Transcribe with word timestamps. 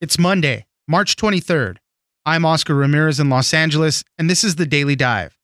It's 0.00 0.16
Monday, 0.16 0.64
March 0.86 1.16
23rd. 1.16 1.78
I'm 2.24 2.44
Oscar 2.44 2.76
Ramirez 2.76 3.18
in 3.18 3.30
Los 3.30 3.52
Angeles, 3.52 4.04
and 4.16 4.30
this 4.30 4.44
is 4.44 4.54
the 4.54 4.64
Daily 4.64 4.94
Dive. 4.94 5.36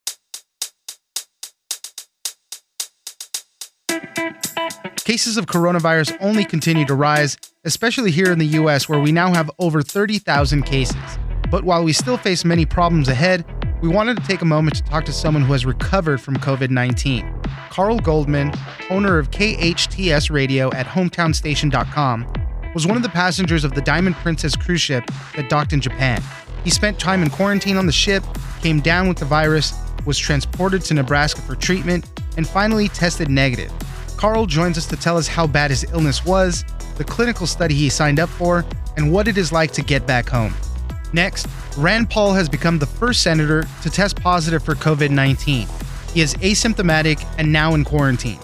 Cases 4.99 5.37
of 5.37 5.47
coronavirus 5.47 6.17
only 6.21 6.45
continue 6.45 6.85
to 6.85 6.95
rise, 6.95 7.37
especially 7.65 8.13
here 8.13 8.31
in 8.31 8.39
the 8.39 8.47
US, 8.47 8.89
where 8.89 9.01
we 9.01 9.11
now 9.11 9.35
have 9.35 9.51
over 9.59 9.83
30,000 9.83 10.63
cases. 10.63 11.19
But 11.51 11.65
while 11.65 11.83
we 11.83 11.93
still 11.93 12.17
face 12.17 12.45
many 12.45 12.65
problems 12.65 13.09
ahead, 13.09 13.45
we 13.83 13.89
wanted 13.89 14.19
to 14.19 14.23
take 14.23 14.43
a 14.43 14.45
moment 14.45 14.77
to 14.77 14.85
talk 14.85 15.05
to 15.07 15.13
someone 15.13 15.43
who 15.43 15.53
has 15.53 15.67
recovered 15.67 16.21
from 16.21 16.37
COVID 16.37 16.71
19. 16.71 17.43
Carl 17.71 17.99
Goldman, 17.99 18.53
owner 18.89 19.19
of 19.19 19.33
KHTS 19.33 20.31
Radio 20.31 20.73
at 20.75 20.87
hometownstation.com, 20.87 22.45
was 22.75 22.87
one 22.87 22.97
of 22.97 23.03
the 23.05 23.09
passengers 23.09 23.65
of 23.65 23.73
the 23.73 23.81
Diamond 23.81 24.17
Princess 24.17 24.57
cruise 24.57 24.81
ship 24.81 25.05
that 25.37 25.49
docked 25.49 25.73
in 25.73 25.81
Japan. 25.81 26.21
He 26.65 26.71
spent 26.71 26.99
time 26.99 27.23
in 27.23 27.31
quarantine 27.31 27.77
on 27.77 27.87
the 27.87 27.93
ship, 27.93 28.25
came 28.61 28.81
down 28.81 29.09
with 29.09 29.19
the 29.19 29.25
virus, 29.25 29.73
was 30.05 30.19
transported 30.19 30.83
to 30.83 30.95
Nebraska 30.95 31.41
for 31.43 31.55
treatment, 31.55 32.11
and 32.37 32.47
finally 32.47 32.89
tested 32.89 33.31
negative. 33.31 33.73
Carl 34.17 34.47
joins 34.47 34.77
us 34.77 34.87
to 34.87 34.97
tell 34.97 35.17
us 35.17 35.29
how 35.29 35.47
bad 35.47 35.71
his 35.71 35.85
illness 35.93 36.25
was, 36.25 36.65
the 36.97 37.05
clinical 37.05 37.47
study 37.47 37.75
he 37.75 37.89
signed 37.89 38.19
up 38.19 38.29
for, 38.29 38.65
and 38.97 39.13
what 39.13 39.29
it 39.29 39.39
is 39.39 39.53
like 39.53 39.71
to 39.73 39.83
get 39.83 40.07
back 40.07 40.29
home. 40.29 40.55
Next, 41.13 41.47
Rand 41.77 42.11
Paul 42.11 42.33
has 42.33 42.49
become 42.49 42.79
the 42.79 42.87
first 42.87 43.23
senator 43.23 43.67
to 43.83 43.91
test 43.91 44.17
positive 44.17 44.65
for 44.65 44.75
COVID 44.75 45.11
19. 45.11 45.69
He 46.13 46.21
is 46.21 46.35
asymptomatic 46.35 47.25
and 47.39 47.53
now 47.53 47.75
in 47.75 47.85
quarantine. 47.85 48.39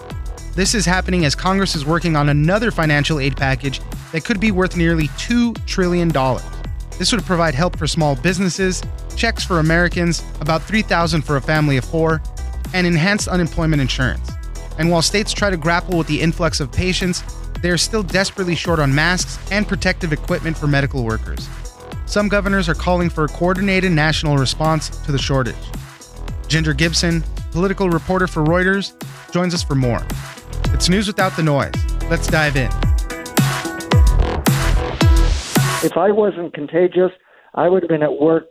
This 0.53 0.75
is 0.75 0.85
happening 0.85 1.23
as 1.25 1.33
Congress 1.33 1.75
is 1.75 1.85
working 1.85 2.15
on 2.15 2.29
another 2.29 2.71
financial 2.71 3.19
aid 3.19 3.37
package 3.37 3.79
that 4.11 4.25
could 4.25 4.39
be 4.39 4.51
worth 4.51 4.75
nearly 4.75 5.07
$2 5.09 5.65
trillion. 5.65 6.09
This 6.97 7.11
would 7.11 7.23
provide 7.23 7.55
help 7.55 7.77
for 7.77 7.87
small 7.87 8.15
businesses, 8.15 8.83
checks 9.15 9.43
for 9.43 9.59
Americans, 9.59 10.23
about 10.39 10.61
3000 10.63 11.21
for 11.21 11.37
a 11.37 11.41
family 11.41 11.77
of 11.77 11.85
four, 11.85 12.21
and 12.73 12.85
enhanced 12.85 13.27
unemployment 13.27 13.81
insurance. 13.81 14.31
And 14.77 14.89
while 14.89 15.01
states 15.01 15.33
try 15.33 15.49
to 15.49 15.57
grapple 15.57 15.97
with 15.97 16.07
the 16.07 16.21
influx 16.21 16.59
of 16.59 16.71
patients, 16.71 17.23
they 17.61 17.69
are 17.69 17.77
still 17.77 18.03
desperately 18.03 18.55
short 18.55 18.79
on 18.79 18.93
masks 18.93 19.39
and 19.51 19.67
protective 19.67 20.13
equipment 20.13 20.57
for 20.57 20.67
medical 20.67 21.03
workers. 21.03 21.47
Some 22.05 22.27
governors 22.27 22.67
are 22.67 22.73
calling 22.73 23.09
for 23.09 23.25
a 23.25 23.29
coordinated 23.29 23.91
national 23.91 24.37
response 24.37 24.89
to 24.89 25.11
the 25.11 25.19
shortage. 25.19 25.55
Ginger 26.47 26.73
Gibson, 26.73 27.23
political 27.51 27.89
reporter 27.89 28.27
for 28.27 28.43
Reuters, 28.43 28.93
joins 29.31 29.53
us 29.53 29.63
for 29.63 29.75
more. 29.75 30.05
It's 30.73 30.89
news 30.89 31.07
without 31.07 31.35
the 31.35 31.43
noise. 31.43 31.73
Let's 32.09 32.27
dive 32.27 32.57
in. 32.57 32.90
If 35.83 35.97
I 35.97 36.11
wasn't 36.11 36.53
contagious, 36.53 37.11
I 37.55 37.67
would 37.67 37.83
have 37.83 37.89
been 37.89 38.03
at 38.03 38.19
work 38.19 38.45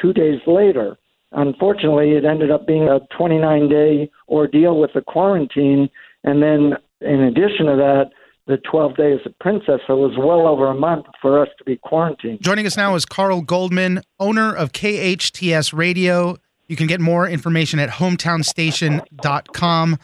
two 0.00 0.12
days 0.12 0.40
later. 0.46 0.96
Unfortunately, 1.32 2.12
it 2.12 2.24
ended 2.24 2.50
up 2.50 2.66
being 2.66 2.88
a 2.88 3.00
29 3.16 3.68
day 3.68 4.10
ordeal 4.28 4.80
with 4.80 4.92
the 4.94 5.02
quarantine. 5.02 5.88
And 6.24 6.42
then, 6.42 6.74
in 7.00 7.22
addition 7.22 7.66
to 7.66 7.76
that, 7.76 8.10
the 8.46 8.56
12 8.58 8.96
days 8.96 9.20
of 9.26 9.36
Princess. 9.40 9.80
So 9.86 9.94
it 9.94 10.08
was 10.08 10.16
well 10.16 10.46
over 10.46 10.68
a 10.68 10.74
month 10.74 11.06
for 11.20 11.42
us 11.42 11.48
to 11.58 11.64
be 11.64 11.76
quarantined. 11.76 12.40
Joining 12.40 12.64
us 12.66 12.76
now 12.76 12.94
is 12.94 13.04
Carl 13.04 13.42
Goldman, 13.42 14.02
owner 14.20 14.54
of 14.54 14.70
KHTS 14.72 15.76
Radio. 15.76 16.36
You 16.68 16.76
can 16.76 16.86
get 16.86 17.00
more 17.00 17.28
information 17.28 17.80
at 17.80 17.90
hometownstation.com. 17.90 19.98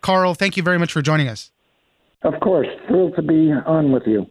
Carl, 0.00 0.34
thank 0.34 0.56
you 0.56 0.62
very 0.62 0.78
much 0.78 0.92
for 0.92 1.02
joining 1.02 1.26
us. 1.28 1.50
Of 2.22 2.38
course. 2.40 2.68
Thrilled 2.86 3.16
to 3.16 3.22
be 3.22 3.52
on 3.66 3.90
with 3.92 4.04
you. 4.06 4.26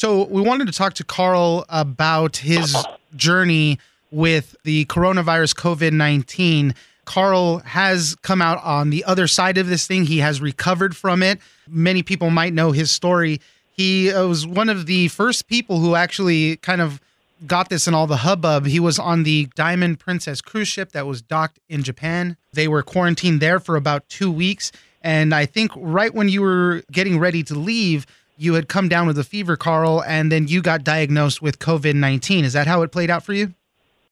So, 0.00 0.24
we 0.28 0.40
wanted 0.40 0.66
to 0.66 0.72
talk 0.72 0.94
to 0.94 1.04
Carl 1.04 1.66
about 1.68 2.38
his 2.38 2.74
journey 3.16 3.78
with 4.10 4.56
the 4.64 4.86
coronavirus 4.86 5.54
COVID 5.56 5.92
19. 5.92 6.74
Carl 7.04 7.58
has 7.58 8.16
come 8.22 8.40
out 8.40 8.64
on 8.64 8.88
the 8.88 9.04
other 9.04 9.26
side 9.26 9.58
of 9.58 9.68
this 9.68 9.86
thing. 9.86 10.06
He 10.06 10.20
has 10.20 10.40
recovered 10.40 10.96
from 10.96 11.22
it. 11.22 11.38
Many 11.68 12.02
people 12.02 12.30
might 12.30 12.54
know 12.54 12.72
his 12.72 12.90
story. 12.90 13.42
He 13.72 14.10
uh, 14.10 14.26
was 14.26 14.46
one 14.46 14.70
of 14.70 14.86
the 14.86 15.08
first 15.08 15.48
people 15.48 15.80
who 15.80 15.94
actually 15.94 16.56
kind 16.56 16.80
of 16.80 16.98
got 17.46 17.68
this 17.68 17.86
in 17.86 17.92
all 17.92 18.06
the 18.06 18.16
hubbub. 18.16 18.64
He 18.64 18.80
was 18.80 18.98
on 18.98 19.24
the 19.24 19.50
Diamond 19.54 20.00
Princess 20.00 20.40
cruise 20.40 20.68
ship 20.68 20.92
that 20.92 21.06
was 21.06 21.20
docked 21.20 21.58
in 21.68 21.82
Japan. 21.82 22.38
They 22.54 22.68
were 22.68 22.82
quarantined 22.82 23.40
there 23.40 23.60
for 23.60 23.76
about 23.76 24.08
two 24.08 24.32
weeks. 24.32 24.72
And 25.02 25.34
I 25.34 25.44
think 25.44 25.72
right 25.76 26.14
when 26.14 26.30
you 26.30 26.40
were 26.40 26.84
getting 26.90 27.18
ready 27.18 27.42
to 27.44 27.54
leave, 27.54 28.06
you 28.40 28.54
had 28.54 28.68
come 28.68 28.88
down 28.88 29.06
with 29.06 29.18
a 29.18 29.24
fever, 29.24 29.54
Carl, 29.54 30.02
and 30.04 30.32
then 30.32 30.48
you 30.48 30.62
got 30.62 30.82
diagnosed 30.82 31.42
with 31.42 31.58
COVID 31.58 31.94
19. 31.94 32.44
Is 32.44 32.54
that 32.54 32.66
how 32.66 32.80
it 32.82 32.90
played 32.90 33.10
out 33.10 33.22
for 33.22 33.34
you? 33.34 33.54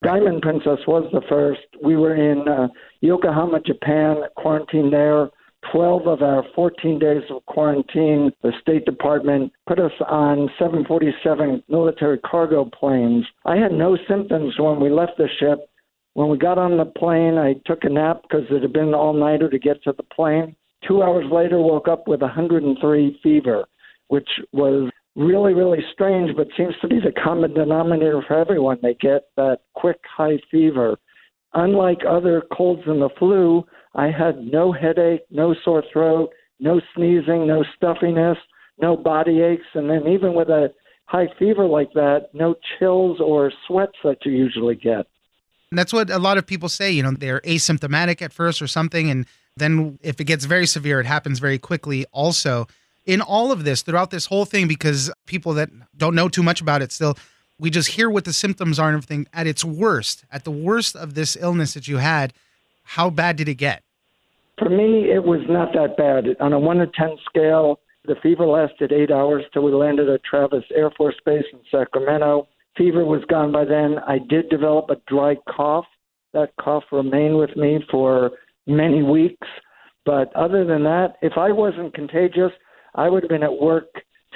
Diamond 0.05 0.43
Princess 0.43 0.78
was 0.87 1.09
the 1.12 1.22
first. 1.28 1.62
We 1.83 1.97
were 1.97 2.15
in 2.15 2.47
uh, 2.47 2.69
Yokohama, 3.00 3.61
Japan, 3.61 4.19
quarantined 4.37 4.93
there. 4.93 5.31
12 5.72 6.06
of 6.06 6.22
our 6.22 6.44
14 6.55 6.99
days 6.99 7.22
of 7.31 7.44
quarantine, 7.47 8.31
the 8.43 8.53
State 8.61 8.84
Department 8.84 9.53
put 9.66 9.81
us 9.81 9.93
on 10.06 10.49
747 10.59 11.65
military 11.69 12.19
cargo 12.19 12.65
planes. 12.66 13.25
I 13.45 13.56
had 13.56 13.72
no 13.72 13.97
symptoms 14.09 14.55
when 14.59 14.78
we 14.78 14.89
left 14.89 15.16
the 15.19 15.27
ship. 15.41 15.69
When 16.15 16.28
we 16.28 16.39
got 16.39 16.59
on 16.59 16.77
the 16.77 16.84
plane, 16.84 17.39
I 17.39 17.55
took 17.66 17.83
a 17.83 17.89
nap 17.89 18.22
because 18.22 18.45
it 18.50 18.62
had 18.62 18.72
been 18.72 18.95
all 18.95 19.15
nighter 19.15 19.49
to 19.50 19.59
get 19.59 19.83
to 19.83 19.93
the 19.97 20.05
plane. 20.05 20.55
Two 20.87 21.03
hours 21.03 21.27
later, 21.33 21.59
woke 21.59 21.89
up 21.89 22.06
with 22.06 22.21
103 22.21 23.21
fever 23.22 23.65
which 24.09 24.29
was 24.53 24.91
really, 25.17 25.55
really 25.55 25.85
strange, 25.93 26.37
but 26.37 26.49
seems 26.57 26.75
to 26.81 26.89
be 26.89 27.01
the 27.01 27.13
common 27.13 27.55
denominator 27.55 28.23
for 28.27 28.39
everyone. 28.39 28.79
They 28.83 28.95
get 28.95 29.23
that 29.37 29.59
quick 29.75 30.01
high 30.17 30.39
fever. 30.51 30.99
Unlike 31.55 32.01
other 32.09 32.43
colds 32.53 32.83
and 32.87 33.01
the 33.01 33.09
flu, 33.19 33.65
I 33.95 34.11
had 34.11 34.39
no 34.39 34.73
headache, 34.73 35.23
no 35.31 35.55
sore 35.65 35.83
throat, 35.93 36.31
no 36.61 36.81
sneezing, 36.95 37.47
no 37.47 37.65
stuffiness, 37.77 38.37
no 38.81 38.97
body 38.97 39.41
aches, 39.41 39.67
and 39.75 39.91
then 39.91 40.07
even 40.07 40.35
with 40.35 40.49
a 40.49 40.73
high 41.07 41.29
fever 41.39 41.67
like 41.67 41.93
that, 41.95 42.29
no 42.33 42.55
chills 42.79 43.19
or 43.21 43.51
sweats 43.67 43.97
that 44.05 44.19
you 44.25 44.33
usually 44.33 44.75
get. 44.77 45.07
And 45.71 45.79
that's 45.79 45.93
what 45.93 46.11
a 46.11 46.19
lot 46.19 46.39
of 46.39 46.47
people 46.47 46.69
say. 46.69 46.91
You 46.91 47.03
know, 47.03 47.13
they're 47.13 47.41
asymptomatic 47.41 48.23
at 48.23 48.33
first 48.33 48.63
or 48.63 48.67
something, 48.67 49.11
and 49.11 49.27
then 49.57 49.99
if 50.03 50.21
it 50.21 50.25
gets 50.25 50.45
very 50.45 50.67
severe, 50.67 51.01
it 51.01 51.07
happens 51.07 51.39
very 51.41 51.59
quickly. 51.59 52.07
Also, 52.13 52.67
in 53.09 53.23
all 53.23 53.51
of 53.51 53.65
this, 53.65 53.81
throughout 53.81 54.11
this 54.11 54.27
whole 54.27 54.45
thing, 54.45 54.69
because 54.69 55.11
people 55.27 55.55
that 55.55 55.71
don't 55.97 56.15
know 56.15 56.29
too 56.29 56.43
much 56.43 56.61
about 56.61 56.83
it 56.83 56.93
still, 56.93 57.17
we 57.59 57.71
just 57.71 57.89
hear 57.89 58.11
what 58.11 58.27
the 58.27 58.35
symptoms 58.35 58.79
are 58.79 58.89
and 58.89 58.97
everything. 58.97 59.27
At 59.33 59.47
its 59.47 59.65
worst, 59.65 60.25
at 60.31 60.45
the 60.45 60.51
worst 60.51 60.95
of 60.95 61.15
this 61.15 61.35
illness 61.41 61.73
that 61.73 61.89
you 61.89 61.97
had, 61.97 62.35
how 62.85 63.09
bad 63.09 63.37
did 63.37 63.49
it 63.49 63.55
get? 63.55 63.83
For 64.59 64.69
me, 64.69 65.11
it 65.11 65.25
was 65.25 65.41
not 65.49 65.73
that 65.73 65.97
bad. 65.97 66.37
On 66.39 66.53
a 66.53 66.59
1 66.59 66.77
to 66.77 66.87
10 66.87 67.17
scale, 67.25 67.81
the 68.05 68.17
fever 68.23 68.47
lasted 68.47 68.93
eight 68.93 69.11
hours 69.11 69.45
till 69.53 69.63
we 69.63 69.73
landed 69.73 70.11
at 70.11 70.23
Travis 70.23 70.65
Air 70.75 70.91
Force 70.91 71.17
Base 71.25 71.45
in 71.53 71.61
Sacramento. 71.71 72.47
Fever 72.77 73.07
was 73.07 73.25
gone 73.31 73.53
by 73.53 73.65
then. 73.65 73.97
I 74.07 74.19
did 74.19 74.51
develop 74.51 74.91
a 74.91 74.97
dry 75.07 75.37
cough. 75.49 75.87
That 76.35 76.51
cough 76.61 76.85
remained 76.93 77.39
with 77.39 77.57
me 77.57 77.83
for 77.91 78.33
many 78.67 79.03
weeks. 79.03 79.47
But 80.05 80.35
other 80.37 80.65
than 80.65 80.85
that, 80.85 81.15
if 81.23 81.39
I 81.39 81.53
wasn't 81.53 81.95
contagious, 81.95 82.53
I 82.94 83.09
would 83.09 83.22
have 83.22 83.31
been 83.31 83.43
at 83.43 83.60
work 83.60 83.87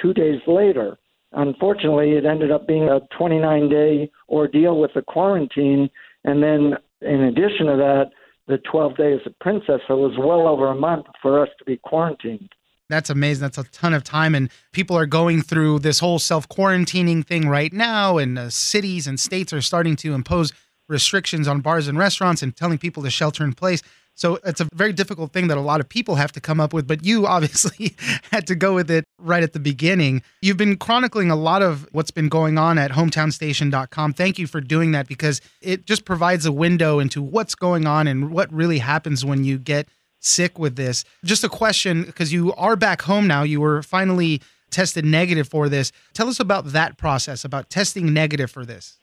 two 0.01 0.13
days 0.13 0.41
later. 0.47 0.97
Unfortunately, 1.33 2.11
it 2.11 2.25
ended 2.25 2.51
up 2.51 2.67
being 2.67 2.89
a 2.89 3.01
29 3.17 3.69
day 3.69 4.11
ordeal 4.29 4.79
with 4.79 4.91
the 4.93 5.01
quarantine. 5.01 5.89
And 6.23 6.43
then, 6.43 6.77
in 7.01 7.23
addition 7.23 7.65
to 7.67 7.75
that, 7.77 8.11
the 8.47 8.59
12 8.69 8.97
days 8.97 9.19
at 9.25 9.37
Princess. 9.39 9.81
So 9.87 9.95
it 9.95 10.09
was 10.09 10.17
well 10.17 10.47
over 10.47 10.67
a 10.67 10.75
month 10.75 11.05
for 11.21 11.41
us 11.41 11.49
to 11.59 11.65
be 11.65 11.77
quarantined. 11.77 12.49
That's 12.89 13.09
amazing. 13.09 13.41
That's 13.41 13.57
a 13.57 13.63
ton 13.63 13.93
of 13.93 14.03
time. 14.03 14.35
And 14.35 14.49
people 14.71 14.97
are 14.97 15.05
going 15.05 15.41
through 15.41 15.79
this 15.79 15.99
whole 15.99 16.19
self 16.19 16.47
quarantining 16.49 17.25
thing 17.25 17.47
right 17.47 17.73
now. 17.73 18.17
And 18.17 18.37
uh, 18.37 18.49
cities 18.49 19.07
and 19.07 19.19
states 19.19 19.53
are 19.53 19.61
starting 19.61 19.95
to 19.97 20.13
impose 20.13 20.53
restrictions 20.89 21.47
on 21.47 21.61
bars 21.61 21.87
and 21.87 21.97
restaurants 21.97 22.43
and 22.43 22.55
telling 22.55 22.77
people 22.77 23.01
to 23.03 23.09
shelter 23.09 23.43
in 23.43 23.53
place. 23.53 23.81
So 24.15 24.39
it's 24.45 24.61
a 24.61 24.67
very 24.73 24.93
difficult 24.93 25.33
thing 25.33 25.47
that 25.47 25.57
a 25.57 25.61
lot 25.61 25.79
of 25.79 25.89
people 25.89 26.15
have 26.15 26.31
to 26.33 26.41
come 26.41 26.59
up 26.59 26.73
with, 26.73 26.87
but 26.87 27.03
you 27.03 27.25
obviously 27.35 27.95
had 28.31 28.47
to 28.47 28.55
go 28.55 28.75
with 28.75 28.89
it 28.91 29.05
right 29.19 29.43
at 29.43 29.53
the 29.53 29.59
beginning. 29.59 30.21
You've 30.41 30.57
been 30.57 30.77
chronicling 30.77 31.31
a 31.31 31.35
lot 31.35 31.61
of 31.61 31.87
what's 31.91 32.11
been 32.11 32.29
going 32.29 32.57
on 32.57 32.77
at 32.77 32.91
hometownstation.com. 32.91 34.13
Thank 34.13 34.39
you 34.39 34.47
for 34.47 34.61
doing 34.61 34.91
that 34.91 35.07
because 35.07 35.41
it 35.61 35.85
just 35.85 36.05
provides 36.05 36.45
a 36.45 36.51
window 36.51 36.99
into 36.99 37.21
what's 37.21 37.55
going 37.55 37.87
on 37.87 38.07
and 38.07 38.31
what 38.31 38.51
really 38.53 38.79
happens 38.79 39.25
when 39.25 39.43
you 39.43 39.57
get 39.57 39.87
sick 40.19 40.57
with 40.57 40.75
this. 40.75 41.03
Just 41.23 41.43
a 41.43 41.49
question 41.49 42.03
because 42.03 42.31
you 42.31 42.53
are 42.53 42.75
back 42.75 43.01
home 43.01 43.27
now. 43.27 43.43
You 43.43 43.61
were 43.61 43.83
finally 43.83 44.41
tested 44.71 45.05
negative 45.05 45.47
for 45.47 45.69
this. 45.69 45.91
Tell 46.13 46.27
us 46.27 46.39
about 46.39 46.67
that 46.67 46.97
process, 46.97 47.45
about 47.45 47.69
testing 47.69 48.13
negative 48.13 48.49
for 48.49 48.65
this. 48.65 48.99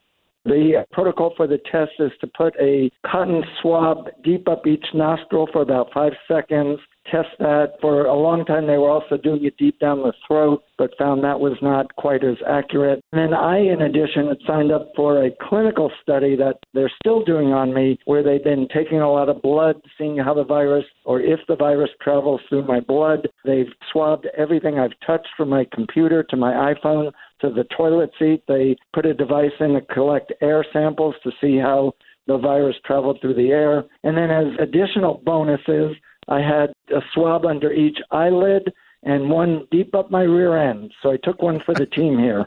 The 0.51 0.81
uh, 0.81 0.85
protocol 0.91 1.33
for 1.37 1.47
the 1.47 1.59
test 1.71 1.93
is 2.01 2.11
to 2.21 2.27
put 2.27 2.57
a 2.61 2.91
cotton 3.07 3.45
swab 3.63 4.09
deep 4.25 4.49
up 4.49 4.67
each 4.67 4.85
nostril 4.93 5.49
for 5.53 5.63
about 5.63 5.93
five 5.95 6.13
seconds, 6.27 6.81
test 7.09 7.29
that. 7.39 7.75
For 7.81 8.07
a 8.07 8.19
long 8.19 8.45
time, 8.45 8.67
they 8.67 8.77
were 8.77 8.91
also 8.91 9.17
doing 9.17 9.45
it 9.45 9.57
deep 9.59 9.79
down 9.79 9.99
the 9.99 10.13
throat, 10.27 10.65
but 10.77 10.91
found 10.99 11.23
that 11.23 11.39
was 11.39 11.57
not 11.63 11.95
quite 11.95 12.25
as 12.25 12.35
accurate. 12.49 13.01
And 13.13 13.21
then 13.21 13.33
I, 13.33 13.59
in 13.59 13.83
addition, 13.83 14.27
had 14.27 14.39
signed 14.45 14.73
up 14.73 14.91
for 14.97 15.25
a 15.25 15.31
clinical 15.41 15.93
study 16.03 16.35
that 16.37 16.57
they're 16.75 16.91
still 17.01 17.25
doing 17.25 17.53
on 17.53 17.73
me, 17.73 18.01
where 18.07 18.25
they've 18.25 18.43
been 18.43 18.67
taking 18.75 19.01
a 19.01 19.11
lot 19.11 19.29
of 19.29 19.43
blood, 19.43 19.77
seeing 19.97 20.19
how 20.19 20.35
the 20.35 20.43
virus 20.43 20.85
or 21.05 21.21
if 21.21 21.39
the 21.47 21.55
virus 21.55 21.91
travels 22.03 22.41
through 22.49 22.67
my 22.67 22.81
blood. 22.81 23.29
They've 23.45 23.73
swabbed 23.93 24.27
everything 24.37 24.81
I've 24.81 24.99
touched 25.07 25.29
from 25.37 25.49
my 25.49 25.65
computer 25.73 26.25
to 26.25 26.37
my 26.37 26.75
iPhone 26.75 27.13
to 27.41 27.51
the 27.51 27.65
toilet 27.77 28.11
seat. 28.19 28.43
They 28.49 28.77
put 28.93 29.07
a 29.07 29.15
device 29.15 29.53
in 29.61 29.75
to 29.75 29.81
collect 29.81 30.33
air 30.41 30.65
samples 30.73 31.15
to 31.25 31.31
see 31.41 31.57
how 31.57 31.95
the 32.27 32.39
virus 32.39 32.77
traveled 32.85 33.19
through 33.21 33.35
the 33.35 33.51
air. 33.51 33.85
And 34.05 34.17
then, 34.17 34.31
as 34.31 34.47
additional 34.61 35.21
bonuses, 35.25 35.97
I 36.29 36.41
had 36.41 36.73
a 36.95 37.01
swab 37.13 37.45
under 37.45 37.73
each 37.73 37.99
eyelid 38.11 38.73
and 39.03 39.31
one 39.31 39.67
deep 39.71 39.95
up 39.95 40.11
my 40.11 40.23
rear 40.23 40.57
end. 40.57 40.93
So 41.03 41.11
I 41.11 41.17
took 41.23 41.43
one 41.43 41.61
for 41.65 41.75
the 41.75 41.87
team 41.97 42.19
here. 42.19 42.47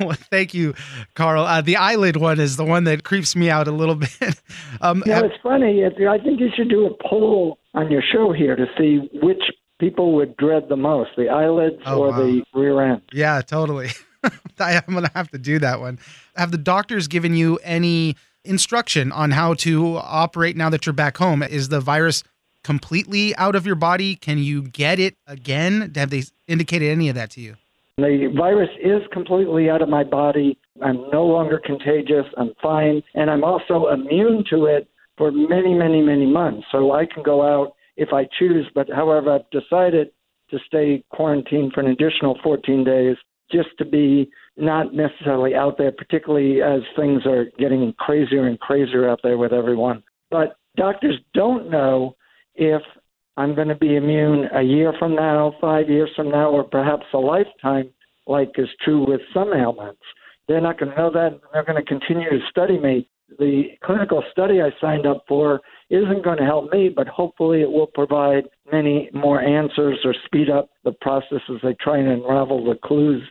well, 0.00 0.16
thank 0.30 0.54
you, 0.54 0.74
Carl. 1.14 1.44
Uh, 1.44 1.60
the 1.60 1.76
eyelid 1.76 2.16
one 2.16 2.40
is 2.40 2.56
the 2.56 2.64
one 2.64 2.84
that 2.84 3.04
creeps 3.04 3.36
me 3.36 3.48
out 3.48 3.68
a 3.68 3.72
little 3.72 3.94
bit. 4.20 4.42
Um, 4.80 5.02
yeah, 5.06 5.22
it's 5.24 5.40
funny. 5.42 5.84
I 5.84 6.18
think 6.18 6.40
you 6.40 6.48
should 6.54 6.68
do 6.68 6.86
a 6.86 7.08
poll 7.08 7.58
on 7.74 7.90
your 7.90 8.02
show 8.02 8.32
here 8.32 8.56
to 8.56 8.66
see 8.78 9.08
which 9.22 9.42
people 9.78 10.12
would 10.14 10.36
dread 10.36 10.68
the 10.68 10.76
most 10.76 11.10
the 11.16 11.28
eyelids 11.28 11.82
oh, 11.86 12.00
or 12.00 12.10
wow. 12.10 12.18
the 12.18 12.44
rear 12.54 12.80
end. 12.80 13.02
Yeah, 13.12 13.40
totally. 13.40 13.90
I'm 14.58 14.82
going 14.88 15.04
to 15.04 15.10
have 15.14 15.30
to 15.32 15.38
do 15.38 15.58
that 15.58 15.80
one. 15.80 15.98
Have 16.36 16.50
the 16.50 16.58
doctors 16.58 17.08
given 17.08 17.34
you 17.36 17.58
any 17.62 18.16
instruction 18.44 19.12
on 19.12 19.30
how 19.30 19.54
to 19.54 19.96
operate 19.96 20.56
now 20.56 20.70
that 20.70 20.86
you're 20.86 20.92
back 20.92 21.16
home? 21.16 21.42
Is 21.42 21.68
the 21.68 21.80
virus 21.80 22.22
completely 22.62 23.36
out 23.36 23.54
of 23.54 23.66
your 23.66 23.74
body? 23.74 24.16
Can 24.16 24.38
you 24.38 24.62
get 24.62 24.98
it 24.98 25.16
again? 25.26 25.92
Have 25.94 26.10
they 26.10 26.24
indicated 26.48 26.90
any 26.90 27.08
of 27.08 27.14
that 27.14 27.30
to 27.32 27.40
you? 27.40 27.56
The 27.96 28.32
virus 28.36 28.70
is 28.82 29.02
completely 29.12 29.70
out 29.70 29.80
of 29.80 29.88
my 29.88 30.02
body. 30.02 30.58
I'm 30.82 31.08
no 31.10 31.24
longer 31.24 31.60
contagious. 31.64 32.26
I'm 32.36 32.52
fine. 32.60 33.02
And 33.14 33.30
I'm 33.30 33.44
also 33.44 33.88
immune 33.88 34.44
to 34.50 34.66
it 34.66 34.88
for 35.16 35.30
many, 35.30 35.74
many, 35.74 36.02
many 36.02 36.26
months. 36.26 36.66
So 36.72 36.92
I 36.92 37.06
can 37.06 37.22
go 37.22 37.42
out 37.42 37.74
if 37.96 38.12
I 38.12 38.26
choose. 38.38 38.66
But 38.74 38.88
however, 38.90 39.34
I've 39.34 39.50
decided 39.50 40.10
to 40.50 40.58
stay 40.66 41.04
quarantined 41.10 41.72
for 41.72 41.80
an 41.80 41.88
additional 41.88 42.38
14 42.42 42.84
days 42.84 43.16
just 43.50 43.70
to 43.78 43.84
be 43.84 44.30
not 44.56 44.94
necessarily 44.94 45.54
out 45.54 45.78
there, 45.78 45.92
particularly 45.92 46.62
as 46.62 46.80
things 46.96 47.22
are 47.26 47.46
getting 47.58 47.92
crazier 47.98 48.46
and 48.46 48.58
crazier 48.60 49.08
out 49.08 49.20
there 49.22 49.38
with 49.38 49.52
everyone. 49.52 50.02
But 50.30 50.56
doctors 50.76 51.18
don't 51.34 51.70
know 51.70 52.16
if 52.54 52.82
I'm 53.36 53.54
going 53.54 53.68
to 53.68 53.74
be 53.74 53.96
immune 53.96 54.48
a 54.54 54.62
year 54.62 54.92
from 54.98 55.14
now, 55.14 55.54
five 55.60 55.88
years 55.88 56.10
from 56.14 56.30
now, 56.30 56.50
or 56.50 56.64
perhaps 56.64 57.04
a 57.12 57.18
lifetime, 57.18 57.90
like 58.26 58.52
is 58.56 58.68
true 58.82 59.06
with 59.06 59.20
some 59.32 59.52
ailments. 59.52 60.00
They're 60.46 60.60
not 60.60 60.78
going 60.78 60.92
to 60.92 60.96
know 60.96 61.10
that. 61.10 61.40
They're 61.52 61.64
going 61.64 61.82
to 61.82 61.88
continue 61.88 62.30
to 62.30 62.38
study 62.50 62.78
me. 62.78 63.08
The 63.38 63.64
clinical 63.82 64.22
study 64.30 64.60
I 64.60 64.70
signed 64.80 65.06
up 65.06 65.24
for 65.26 65.60
isn't 65.90 66.24
going 66.24 66.38
to 66.38 66.44
help 66.44 66.72
me, 66.72 66.88
but 66.88 67.08
hopefully 67.08 67.62
it 67.62 67.70
will 67.70 67.86
provide 67.86 68.44
many 68.70 69.10
more 69.12 69.40
answers 69.40 69.98
or 70.04 70.14
speed 70.26 70.50
up 70.50 70.70
the 70.84 70.92
process 70.92 71.40
as 71.48 71.56
they 71.62 71.74
try 71.74 71.98
and 71.98 72.08
unravel 72.08 72.64
the 72.64 72.78
clues 72.84 73.22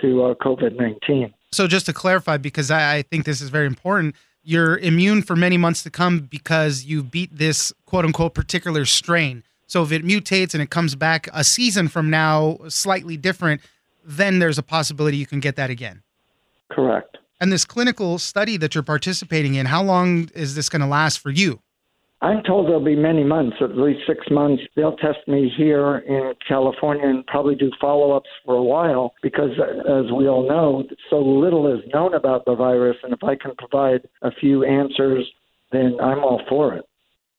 to 0.00 0.24
uh, 0.24 0.34
COVID 0.34 0.76
19. 0.76 1.32
So, 1.50 1.66
just 1.66 1.86
to 1.86 1.92
clarify, 1.92 2.36
because 2.36 2.70
I, 2.70 2.96
I 2.96 3.02
think 3.02 3.24
this 3.24 3.40
is 3.40 3.48
very 3.48 3.66
important, 3.66 4.14
you're 4.42 4.78
immune 4.78 5.22
for 5.22 5.34
many 5.34 5.56
months 5.56 5.82
to 5.84 5.90
come 5.90 6.20
because 6.20 6.84
you 6.84 7.02
beat 7.02 7.36
this 7.36 7.72
quote 7.86 8.04
unquote 8.04 8.34
particular 8.34 8.84
strain. 8.84 9.42
So, 9.66 9.82
if 9.82 9.92
it 9.92 10.04
mutates 10.04 10.54
and 10.54 10.62
it 10.62 10.70
comes 10.70 10.94
back 10.94 11.28
a 11.32 11.42
season 11.42 11.88
from 11.88 12.10
now, 12.10 12.58
slightly 12.68 13.16
different, 13.16 13.62
then 14.04 14.38
there's 14.38 14.58
a 14.58 14.62
possibility 14.62 15.16
you 15.16 15.26
can 15.26 15.40
get 15.40 15.56
that 15.56 15.70
again. 15.70 16.02
Correct. 16.70 17.18
And 17.40 17.52
this 17.52 17.64
clinical 17.64 18.18
study 18.18 18.56
that 18.56 18.74
you're 18.74 18.82
participating 18.82 19.54
in, 19.54 19.66
how 19.66 19.82
long 19.82 20.28
is 20.34 20.54
this 20.54 20.68
going 20.68 20.80
to 20.80 20.88
last 20.88 21.20
for 21.20 21.30
you? 21.30 21.60
I'm 22.20 22.42
told 22.42 22.66
there'll 22.66 22.84
be 22.84 22.96
many 22.96 23.22
months, 23.22 23.58
at 23.60 23.76
least 23.76 24.00
six 24.04 24.26
months. 24.28 24.64
They'll 24.74 24.96
test 24.96 25.18
me 25.28 25.52
here 25.56 25.98
in 25.98 26.34
California 26.48 27.06
and 27.06 27.24
probably 27.26 27.54
do 27.54 27.70
follow 27.80 28.10
ups 28.10 28.28
for 28.44 28.56
a 28.56 28.62
while 28.62 29.14
because, 29.22 29.52
as 29.52 30.10
we 30.10 30.26
all 30.26 30.48
know, 30.48 30.82
so 31.10 31.18
little 31.20 31.72
is 31.72 31.80
known 31.94 32.14
about 32.14 32.44
the 32.44 32.56
virus. 32.56 32.96
And 33.04 33.12
if 33.12 33.22
I 33.22 33.36
can 33.36 33.52
provide 33.56 34.08
a 34.22 34.32
few 34.32 34.64
answers, 34.64 35.30
then 35.70 35.96
I'm 36.02 36.18
all 36.18 36.42
for 36.48 36.74
it. 36.74 36.84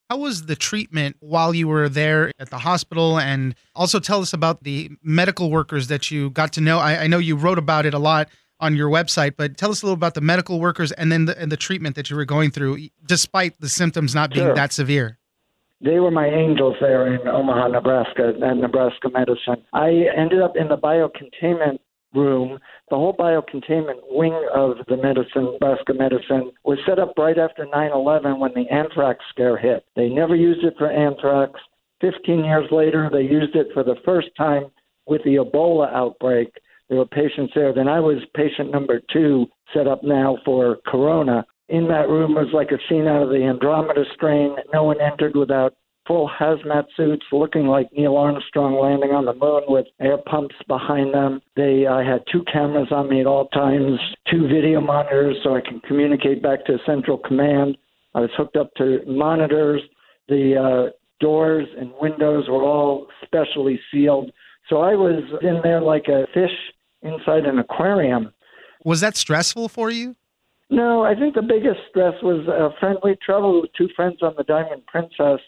How 0.10 0.18
was 0.18 0.46
the 0.46 0.56
treatment 0.56 1.18
while 1.20 1.54
you 1.54 1.68
were 1.68 1.90
there 1.90 2.32
at 2.40 2.50
the 2.50 2.60
hospital? 2.60 3.20
And 3.20 3.56
also 3.76 4.00
tell 4.00 4.22
us 4.22 4.32
about 4.32 4.64
the 4.64 4.92
medical 5.04 5.52
workers 5.52 5.88
that 5.88 6.10
you 6.10 6.30
got 6.30 6.54
to 6.54 6.62
know. 6.62 6.80
I, 6.80 7.04
I 7.04 7.08
know 7.08 7.18
you 7.18 7.36
wrote 7.36 7.58
about 7.58 7.86
it 7.86 7.94
a 7.94 8.00
lot 8.00 8.30
on 8.60 8.76
your 8.76 8.90
website, 8.90 9.36
but 9.38 9.58
tell 9.58 9.72
us 9.72 9.82
a 9.82 9.86
little 9.86 9.96
about 9.96 10.14
the 10.14 10.22
medical 10.22 10.60
workers 10.60 10.92
and 10.94 11.12
then 11.12 11.26
the, 11.26 11.40
and 11.40 11.52
the 11.52 11.58
treatment 11.58 11.96
that 11.96 12.10
you 12.10 12.16
were 12.16 12.26
going 12.26 12.52
through, 12.52 12.90
despite 13.06 13.60
the 13.62 13.70
symptoms 13.70 14.14
not 14.14 14.32
being 14.32 14.48
sure. 14.48 14.56
that 14.56 14.74
severe. 14.74 15.18
They 15.82 16.00
were 16.00 16.12
my 16.12 16.28
angels 16.28 16.76
there 16.82 17.14
in 17.14 17.26
Omaha, 17.26 17.70
Nebraska, 17.70 18.34
at 18.36 18.58
Nebraska 18.58 19.10
Medicine. 19.14 19.64
I 19.72 20.08
ended 20.16 20.42
up 20.42 20.58
in 20.58 20.68
the 20.68 20.78
biocontainment 20.78 21.80
room. 22.14 22.60
The 22.90 22.98
whole 22.98 23.16
biocontainment 23.16 24.02
wing 24.10 24.38
of 24.54 24.78
the 24.88 24.98
medicine, 24.98 25.54
Nebraska 25.54 25.94
Medicine, 25.94 26.52
was 26.66 26.80
set 26.86 27.00
up 27.00 27.14
right 27.18 27.38
after 27.38 27.66
9 27.66 27.92
11 27.94 28.40
when 28.40 28.52
the 28.56 28.68
anthrax 28.70 29.24
scare 29.30 29.58
hit. 29.58 29.86
They 29.96 30.10
never 30.10 30.36
used 30.36 30.66
it 30.66 30.74
for 30.78 30.92
anthrax. 30.92 31.54
15 32.02 32.44
years 32.44 32.66
later, 32.72 33.10
they 33.12 33.22
used 33.22 33.56
it 33.56 33.68
for 33.74 33.84
the 33.84 33.96
first 34.04 34.30
time 34.36 34.66
with 35.06 35.24
the 35.24 35.36
Ebola 35.36 35.94
outbreak 35.94 36.52
there 36.90 36.98
were 36.98 37.06
patients 37.06 37.54
there. 37.56 37.74
Then 37.74 37.88
I 37.88 38.00
was 38.00 38.18
patient 38.36 38.72
number 38.72 39.00
two, 39.14 39.46
set 39.74 39.88
up 39.88 40.04
now 40.04 40.38
for 40.44 40.78
corona. 40.88 41.46
In 41.70 41.88
that 41.88 42.10
room 42.10 42.34
was 42.34 42.50
like 42.52 42.72
a 42.72 42.80
scene 42.90 43.08
out 43.08 43.22
of 43.22 43.30
the 43.30 43.44
Andromeda 43.44 44.04
strain. 44.16 44.56
No 44.74 44.84
one 44.84 45.00
entered 45.00 45.36
without 45.36 45.76
full 46.08 46.28
hazmat 46.28 46.86
suits, 46.98 47.24
looking 47.32 47.68
like 47.68 47.88
Neil 47.94 48.18
Armstrong 48.18 48.74
landing 48.82 49.12
on 49.12 49.26
the 49.26 49.34
moon 49.34 49.62
with 49.68 49.86
air 50.02 50.18
pumps 50.18 50.56
behind 50.68 51.14
them. 51.14 51.40
They, 51.56 51.86
I 51.86 52.04
had 52.04 52.24
two 52.32 52.44
cameras 52.52 52.88
on 52.92 53.08
me 53.08 53.22
at 53.22 53.28
all 53.28 53.48
times, 53.50 54.00
two 54.32 54.48
video 54.48 54.82
monitors 54.82 55.38
so 55.44 55.56
I 55.56 55.62
can 55.62 55.80
communicate 55.82 56.42
back 56.42 56.66
to 56.66 56.80
central 56.88 57.20
command. 57.20 57.78
I 58.16 58.22
was 58.22 58.32
hooked 58.36 58.58
up 58.58 58.72
to 58.78 59.02
monitors. 59.06 59.82
The 60.28 60.90
uh, 60.90 60.92
doors 61.20 61.68
and 61.80 61.92
windows 62.02 62.50
were 62.50 62.64
all 62.64 63.06
specially 63.24 63.80
sealed. 63.92 64.32
So 64.70 64.78
I 64.78 64.96
was 64.96 65.22
in 65.44 65.60
there 65.64 65.82
like 65.82 66.08
a 66.08 66.26
fish 66.34 66.52
inside 67.02 67.46
an 67.46 67.60
aquarium. 67.60 68.34
Was 68.84 69.02
that 69.02 69.18
stressful 69.18 69.70
for 69.70 69.90
you? 69.90 70.16
No, 70.70 71.04
I 71.04 71.16
think 71.16 71.34
the 71.36 71.42
biggest 71.42 71.80
stress 71.90 72.14
was 72.22 72.48
a 72.48 72.70
friendly 72.80 73.18
travel 73.26 73.62
with 73.62 73.72
two 73.74 73.90
friends 73.96 74.22
on 74.22 74.36
the 74.38 74.44
Diamond 74.44 74.86
Princess, 74.86 75.42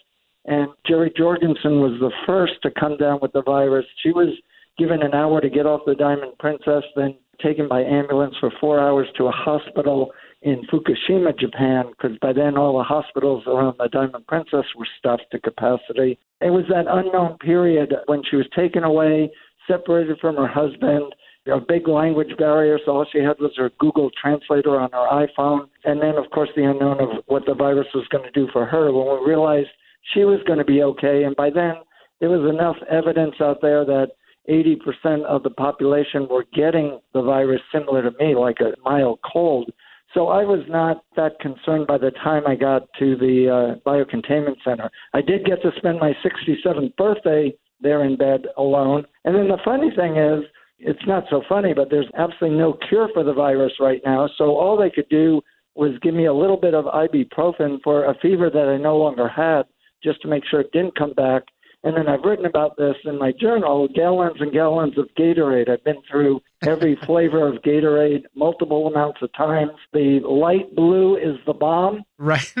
and 0.46 0.68
Jerry 0.86 1.12
Jorgensen 1.16 1.80
was 1.80 1.98
the 2.00 2.10
first 2.26 2.54
to 2.62 2.70
come 2.70 2.96
down 2.96 3.20
with 3.22 3.32
the 3.32 3.42
virus. 3.42 3.86
She 4.02 4.10
was 4.10 4.34
given 4.78 5.02
an 5.02 5.14
hour 5.14 5.40
to 5.40 5.48
get 5.48 5.66
off 5.66 5.82
the 5.86 5.94
Diamond 5.94 6.38
Princess, 6.38 6.82
then 6.96 7.14
taken 7.40 7.68
by 7.68 7.82
ambulance 7.82 8.34
for 8.40 8.50
four 8.60 8.80
hours 8.80 9.06
to 9.16 9.26
a 9.26 9.30
hospital 9.30 10.10
in 10.42 10.62
Fukushima, 10.72 11.38
Japan, 11.38 11.84
because 11.90 12.18
by 12.18 12.32
then 12.32 12.56
all 12.56 12.78
the 12.78 12.84
hospitals 12.84 13.44
around 13.46 13.76
the 13.78 13.88
Diamond 13.88 14.26
Princess 14.26 14.66
were 14.76 14.88
stuffed 14.98 15.26
to 15.30 15.38
capacity. 15.38 16.18
It 16.40 16.50
was 16.50 16.64
that 16.68 16.86
unknown 16.88 17.38
period 17.38 17.94
when 18.06 18.22
she 18.28 18.36
was 18.36 18.46
taken 18.56 18.82
away, 18.82 19.30
separated 19.68 20.18
from 20.20 20.36
her 20.36 20.48
husband, 20.48 21.14
a 21.46 21.60
big 21.60 21.88
language 21.88 22.36
barrier, 22.38 22.78
so 22.84 22.92
all 22.92 23.06
she 23.10 23.18
had 23.18 23.38
was 23.40 23.52
her 23.56 23.70
Google 23.78 24.10
Translator 24.20 24.78
on 24.78 24.90
her 24.92 25.26
iPhone. 25.26 25.68
And 25.84 26.00
then, 26.00 26.16
of 26.16 26.30
course, 26.30 26.50
the 26.54 26.64
unknown 26.64 27.00
of 27.00 27.24
what 27.26 27.44
the 27.46 27.54
virus 27.54 27.88
was 27.94 28.06
going 28.08 28.24
to 28.24 28.30
do 28.30 28.48
for 28.52 28.64
her 28.64 28.92
when 28.92 29.06
we 29.06 29.26
realized 29.28 29.68
she 30.14 30.24
was 30.24 30.40
going 30.46 30.58
to 30.58 30.64
be 30.64 30.82
okay. 30.82 31.24
And 31.24 31.34
by 31.34 31.50
then, 31.50 31.74
there 32.20 32.30
was 32.30 32.48
enough 32.48 32.76
evidence 32.88 33.34
out 33.40 33.60
there 33.60 33.84
that 33.84 34.12
80% 34.48 35.24
of 35.24 35.42
the 35.42 35.50
population 35.50 36.28
were 36.28 36.44
getting 36.54 37.00
the 37.12 37.22
virus 37.22 37.60
similar 37.72 38.02
to 38.02 38.16
me, 38.18 38.34
like 38.34 38.58
a 38.60 38.74
mild 38.84 39.20
cold. 39.30 39.70
So 40.14 40.28
I 40.28 40.44
was 40.44 40.60
not 40.68 41.04
that 41.16 41.40
concerned 41.40 41.86
by 41.86 41.98
the 41.98 42.10
time 42.10 42.46
I 42.46 42.54
got 42.54 42.82
to 42.98 43.16
the 43.16 43.48
uh, 43.48 43.88
biocontainment 43.88 44.56
center. 44.64 44.90
I 45.14 45.22
did 45.22 45.44
get 45.44 45.62
to 45.62 45.70
spend 45.76 45.98
my 45.98 46.12
67th 46.24 46.96
birthday 46.96 47.54
there 47.80 48.04
in 48.04 48.16
bed 48.16 48.46
alone. 48.56 49.04
And 49.24 49.34
then 49.34 49.48
the 49.48 49.58
funny 49.64 49.90
thing 49.96 50.16
is, 50.16 50.44
it's 50.84 51.06
not 51.06 51.24
so 51.30 51.42
funny, 51.48 51.74
but 51.74 51.90
there's 51.90 52.08
absolutely 52.16 52.58
no 52.58 52.76
cure 52.88 53.08
for 53.14 53.24
the 53.24 53.32
virus 53.32 53.72
right 53.80 54.00
now. 54.04 54.28
So 54.36 54.56
all 54.56 54.76
they 54.76 54.90
could 54.90 55.08
do 55.08 55.40
was 55.74 55.98
give 56.02 56.14
me 56.14 56.26
a 56.26 56.34
little 56.34 56.56
bit 56.56 56.74
of 56.74 56.84
ibuprofen 56.86 57.78
for 57.82 58.04
a 58.04 58.14
fever 58.20 58.50
that 58.50 58.68
I 58.68 58.76
no 58.76 58.96
longer 58.96 59.28
had, 59.28 59.62
just 60.02 60.20
to 60.22 60.28
make 60.28 60.44
sure 60.44 60.60
it 60.60 60.72
didn't 60.72 60.96
come 60.96 61.14
back. 61.14 61.44
And 61.84 61.96
then 61.96 62.08
I've 62.08 62.22
written 62.22 62.46
about 62.46 62.76
this 62.76 62.94
in 63.04 63.18
my 63.18 63.32
journal 63.32 63.88
gallons 63.92 64.36
and 64.38 64.52
gallons 64.52 64.96
of 64.98 65.08
Gatorade. 65.18 65.68
I've 65.68 65.82
been 65.82 66.02
through 66.08 66.40
every 66.62 66.96
flavor 67.06 67.48
of 67.48 67.62
Gatorade 67.62 68.22
multiple 68.36 68.86
amounts 68.86 69.20
of 69.20 69.32
times. 69.32 69.72
The 69.92 70.20
light 70.20 70.74
blue 70.76 71.16
is 71.16 71.38
the 71.44 71.54
bomb. 71.54 72.04
Right. 72.18 72.52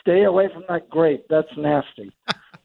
stay 0.00 0.24
away 0.24 0.48
from 0.52 0.64
that 0.68 0.88
grape. 0.88 1.26
That's 1.28 1.54
nasty. 1.56 2.12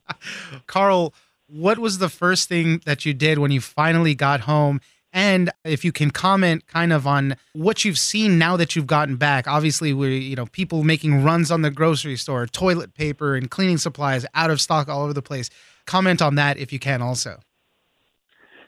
Carl, 0.66 1.12
what 1.46 1.78
was 1.78 1.98
the 1.98 2.08
first 2.08 2.48
thing 2.48 2.80
that 2.86 3.04
you 3.04 3.12
did 3.12 3.38
when 3.38 3.50
you 3.50 3.60
finally 3.60 4.14
got 4.14 4.40
home? 4.40 4.80
And 5.12 5.50
if 5.64 5.84
you 5.84 5.92
can 5.92 6.10
comment 6.10 6.66
kind 6.66 6.92
of 6.92 7.06
on 7.06 7.36
what 7.54 7.84
you've 7.84 7.98
seen 7.98 8.38
now 8.38 8.56
that 8.56 8.76
you've 8.76 8.86
gotten 8.86 9.16
back. 9.16 9.48
Obviously, 9.48 9.92
we 9.92 10.18
you 10.18 10.36
know, 10.36 10.46
people 10.46 10.84
making 10.84 11.24
runs 11.24 11.50
on 11.50 11.62
the 11.62 11.70
grocery 11.70 12.16
store, 12.16 12.46
toilet 12.46 12.94
paper 12.94 13.34
and 13.34 13.50
cleaning 13.50 13.78
supplies 13.78 14.26
out 14.34 14.50
of 14.50 14.60
stock 14.60 14.88
all 14.88 15.02
over 15.02 15.12
the 15.12 15.22
place. 15.22 15.48
Comment 15.86 16.20
on 16.20 16.34
that 16.34 16.58
if 16.58 16.72
you 16.72 16.78
can 16.78 17.00
also. 17.00 17.40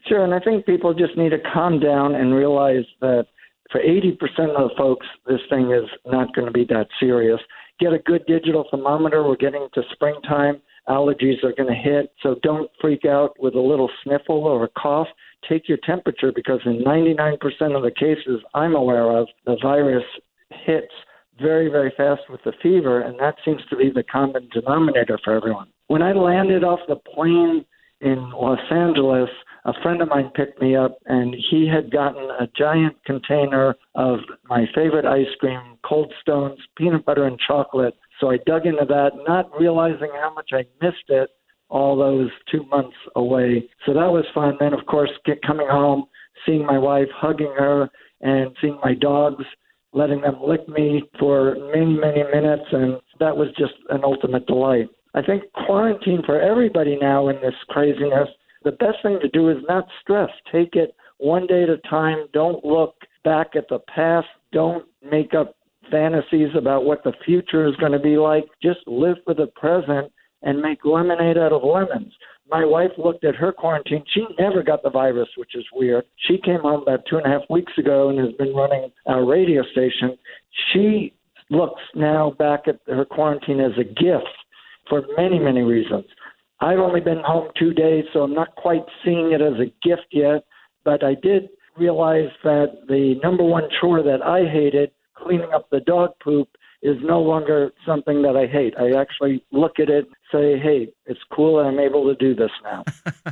Sure, 0.09 0.25
and 0.25 0.35
I 0.35 0.41
think 0.41 0.65
people 0.65 0.95
just 0.95 1.17
need 1.17 1.31
to 1.31 1.39
calm 1.53 1.79
down 1.79 2.15
and 2.15 2.35
realize 2.35 2.85
that 3.01 3.27
for 3.71 3.81
80% 3.81 4.13
of 4.57 4.71
the 4.71 4.75
folks, 4.77 5.07
this 5.27 5.41
thing 5.49 5.71
is 5.71 5.89
not 6.07 6.35
going 6.35 6.47
to 6.47 6.53
be 6.53 6.65
that 6.65 6.89
serious. 6.99 7.41
Get 7.79 7.93
a 7.93 7.99
good 7.99 8.25
digital 8.27 8.65
thermometer. 8.71 9.23
We're 9.23 9.37
getting 9.37 9.69
to 9.75 9.83
springtime. 9.93 10.61
Allergies 10.89 11.45
are 11.45 11.53
going 11.53 11.69
to 11.69 11.75
hit. 11.75 12.13
So 12.23 12.37
don't 12.43 12.71
freak 12.81 13.05
out 13.05 13.39
with 13.39 13.55
a 13.55 13.61
little 13.61 13.91
sniffle 14.03 14.45
or 14.45 14.65
a 14.65 14.69
cough. 14.69 15.09
Take 15.49 15.69
your 15.69 15.79
temperature 15.85 16.33
because 16.35 16.61
in 16.65 16.85
99% 16.85 17.39
of 17.77 17.83
the 17.83 17.91
cases 17.91 18.41
I'm 18.55 18.75
aware 18.75 19.17
of, 19.17 19.29
the 19.47 19.57
virus 19.63 20.05
hits 20.51 20.93
very, 21.41 21.71
very 21.71 21.93
fast 21.97 22.23
with 22.29 22.41
the 22.45 22.53
fever, 22.63 23.01
and 23.01 23.19
that 23.19 23.37
seems 23.45 23.63
to 23.71 23.77
be 23.77 23.91
the 23.91 24.03
common 24.03 24.49
denominator 24.53 25.19
for 25.25 25.35
everyone. 25.35 25.69
When 25.87 26.03
I 26.03 26.13
landed 26.13 26.63
off 26.63 26.81
the 26.87 26.97
plane 26.97 27.65
in 28.01 28.31
Los 28.31 28.61
Angeles, 28.71 29.31
a 29.65 29.73
friend 29.83 30.01
of 30.01 30.09
mine 30.09 30.31
picked 30.35 30.61
me 30.61 30.77
up 30.77 30.99
and 31.07 31.35
he 31.51 31.69
had 31.69 31.91
gotten 31.91 32.31
a 32.31 32.49
giant 32.57 32.97
container 33.05 33.75
of 33.95 34.21
my 34.49 34.67
favorite 34.75 35.05
ice 35.05 35.35
cream, 35.39 35.61
Cold 35.85 36.13
Stones, 36.21 36.59
peanut 36.77 37.05
butter 37.05 37.25
and 37.25 37.39
chocolate. 37.47 37.95
So 38.21 38.31
I 38.31 38.39
dug 38.47 38.67
into 38.67 38.87
that, 38.87 39.11
not 39.27 39.51
realizing 39.59 40.11
how 40.15 40.33
much 40.33 40.51
I 40.53 40.65
missed 40.81 41.09
it 41.09 41.31
all 41.71 41.97
those 41.97 42.31
two 42.51 42.65
months 42.65 42.97
away. 43.17 43.69
So 43.87 43.95
that 43.95 44.11
was 44.11 44.25
fun. 44.35 44.57
Then, 44.61 44.73
of 44.73 44.85
course, 44.87 45.11
get 45.25 45.43
coming 45.43 45.69
home, 45.69 46.05
seeing 46.45 46.67
my 46.67 46.79
wife, 46.79 47.09
hugging 47.15 47.55
her, 47.59 47.89
and 48.21 48.55
seeing 48.61 48.79
my 48.83 48.95
dogs, 48.95 49.45
letting 49.93 50.21
them 50.21 50.37
lick 50.47 50.69
me 50.69 51.03
for 51.19 51.57
many, 51.75 51.95
many 51.95 52.23
minutes. 52.25 52.65
And 52.73 53.01
that 53.19 53.37
was 53.37 53.49
just 53.59 53.75
an 53.89 54.01
ultimate 54.05 54.47
delight. 54.47 54.89
I 55.15 55.23
think 55.23 55.45
quarantine 55.67 56.23
for 56.25 56.41
everybody 56.41 56.97
now 57.01 57.29
in 57.29 57.37
this 57.37 57.55
craziness 57.69 58.29
the 58.63 58.73
best 58.73 58.99
thing 59.03 59.19
to 59.21 59.29
do 59.29 59.49
is 59.49 59.57
not 59.69 59.87
stress. 60.03 60.29
Take 60.53 60.77
it 60.77 60.95
one 61.19 61.47
day 61.47 61.63
at 61.63 61.71
a 61.71 61.79
time. 61.89 62.27
Don't 62.33 62.65
look 62.65 62.95
back 63.25 63.57
at 63.57 63.69
the 63.69 63.79
past. 63.95 64.27
Don't 64.53 64.85
make 65.09 65.35
up 65.35 65.57
fantasies 65.91 66.51
about 66.55 66.85
what 66.85 67.03
the 67.03 67.13
future 67.25 67.67
is 67.67 67.75
going 67.77 67.93
to 67.93 67.99
be 67.99 68.17
like. 68.17 68.45
Just 68.63 68.81
live 68.87 69.17
for 69.25 69.35
the 69.35 69.47
present 69.47 70.13
and 70.43 70.61
make 70.61 70.85
lemonade 70.85 71.39
out 71.39 71.53
of 71.53 71.63
lemons. 71.63 72.13
My 72.51 72.65
wife 72.65 72.91
looked 72.99 73.25
at 73.25 73.37
her 73.37 73.53
quarantine. 73.53 74.05
She 74.13 74.27
never 74.39 74.63
got 74.63 74.83
the 74.83 74.91
virus, 74.91 75.29
which 75.37 75.55
is 75.55 75.65
weird. 75.73 76.05
She 76.27 76.39
came 76.39 76.61
home 76.61 76.83
about 76.83 77.05
two 77.09 77.17
and 77.17 77.27
a 77.27 77.29
half 77.29 77.49
weeks 77.49 77.73
ago 77.79 78.09
and 78.09 78.19
has 78.19 78.33
been 78.33 78.55
running 78.55 78.91
a 79.07 79.23
radio 79.23 79.63
station. 79.71 80.19
She 80.73 81.15
looks 81.49 81.81
now 81.95 82.35
back 82.39 82.67
at 82.67 82.81
her 82.87 83.05
quarantine 83.05 83.61
as 83.61 83.73
a 83.79 83.85
gift 83.85 84.27
for 84.89 85.05
many, 85.17 85.39
many 85.39 85.63
reasons. 85.63 86.05
I've 86.61 86.79
only 86.79 87.01
been 87.01 87.23
home 87.25 87.51
two 87.59 87.73
days, 87.73 88.05
so 88.13 88.21
I'm 88.21 88.35
not 88.35 88.55
quite 88.57 88.85
seeing 89.05 89.33
it 89.33 89.41
as 89.41 89.55
a 89.55 89.73
gift 89.87 90.09
yet. 90.11 90.45
But 90.85 91.05
I 91.05 91.15
did 91.15 91.51
realize 91.77 92.31
that 92.43 92.81
the 92.89 93.15
number 93.23 93.45
one 93.45 93.65
chore 93.81 94.03
that 94.03 94.23
I 94.23 94.51
hated, 94.51 94.91
cleaning 95.15 95.51
up 95.55 95.71
the 95.71 95.81
dog 95.81 96.11
poop, 96.23 96.49
is 96.83 96.97
no 97.03 97.21
longer 97.21 97.73
something 97.87 98.23
that 98.23 98.37
I 98.37 98.47
hate. 98.47 98.75
I 98.79 98.99
actually 98.99 99.45
look 99.53 99.79
at 99.79 99.91
it, 99.91 100.09
say, 100.33 100.59
hey, 100.59 100.93
it's 101.07 101.21
cool, 101.33 101.59
and 101.61 101.69
I'm 101.69 101.79
able 101.79 102.05
to 102.05 102.15
do 102.15 102.35
this 102.35 102.51
now. 102.65 102.85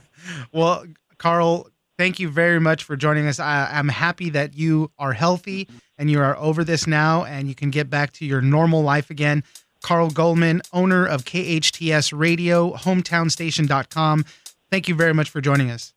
well, 0.52 0.84
Carl, 1.16 1.70
thank 1.96 2.20
you 2.20 2.28
very 2.28 2.60
much 2.60 2.84
for 2.84 2.96
joining 2.96 3.26
us. 3.26 3.40
I, 3.40 3.68
am 3.72 3.88
happy 3.88 4.30
that 4.30 4.54
you 4.54 4.90
are 4.98 5.12
healthy 5.12 5.68
and 5.96 6.10
you 6.10 6.20
are 6.20 6.36
over 6.38 6.64
this 6.64 6.86
now 6.86 7.24
and 7.24 7.48
you 7.48 7.54
can 7.54 7.70
get 7.70 7.90
back 7.90 8.12
to 8.14 8.26
your 8.26 8.40
normal 8.40 8.82
life 8.82 9.10
again. 9.10 9.44
Carl 9.82 10.10
Goldman, 10.10 10.62
owner 10.72 11.06
of 11.06 11.24
KHTS 11.24 12.16
Radio, 12.16 12.72
hometownstation.com. 12.74 14.24
Thank 14.70 14.88
you 14.88 14.94
very 14.94 15.14
much 15.14 15.30
for 15.30 15.40
joining 15.40 15.70
us. 15.70 15.92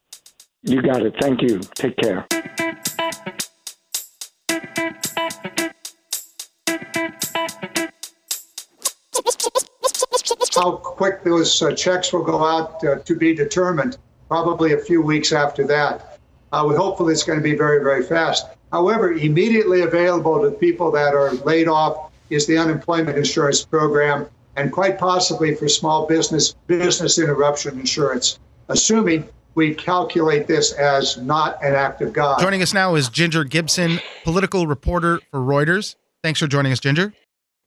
You 0.63 0.81
got 0.81 1.01
it. 1.01 1.15
Thank 1.19 1.41
you. 1.41 1.59
Take 1.75 1.97
care. 1.97 2.25
How 10.61 10.73
quick 10.73 11.23
those 11.23 11.59
uh, 11.63 11.73
checks 11.73 12.13
will 12.13 12.23
go 12.23 12.45
out 12.45 12.83
uh, 12.83 12.99
to 12.99 13.15
be 13.15 13.33
determined, 13.33 13.97
probably 14.27 14.73
a 14.73 14.77
few 14.77 15.01
weeks 15.01 15.31
after 15.31 15.65
that. 15.65 16.19
Uh, 16.51 16.65
we 16.69 16.75
hopefully 16.75 17.13
it's 17.13 17.23
going 17.23 17.39
to 17.39 17.43
be 17.43 17.55
very, 17.55 17.83
very 17.83 18.03
fast. 18.03 18.45
However, 18.71 19.13
immediately 19.13 19.81
available 19.81 20.39
to 20.43 20.51
people 20.51 20.91
that 20.91 21.15
are 21.15 21.31
laid 21.45 21.67
off 21.67 22.11
is 22.29 22.45
the 22.45 22.59
unemployment 22.59 23.17
insurance 23.17 23.65
program, 23.65 24.27
and 24.55 24.71
quite 24.71 24.99
possibly 24.99 25.55
for 25.55 25.67
small 25.67 26.05
business, 26.05 26.53
business 26.67 27.17
interruption 27.17 27.79
insurance, 27.79 28.37
assuming 28.69 29.27
we 29.55 29.73
calculate 29.73 30.45
this 30.45 30.73
as 30.73 31.17
not 31.17 31.57
an 31.63 31.73
act 31.73 32.03
of 32.03 32.13
God. 32.13 32.39
Joining 32.39 32.61
us 32.61 32.71
now 32.71 32.93
is 32.93 33.09
Ginger 33.09 33.45
Gibson, 33.45 33.99
political 34.23 34.67
reporter 34.67 35.21
for 35.31 35.39
Reuters. 35.39 35.95
Thanks 36.23 36.39
for 36.39 36.45
joining 36.45 36.71
us, 36.71 36.79
Ginger. 36.79 37.13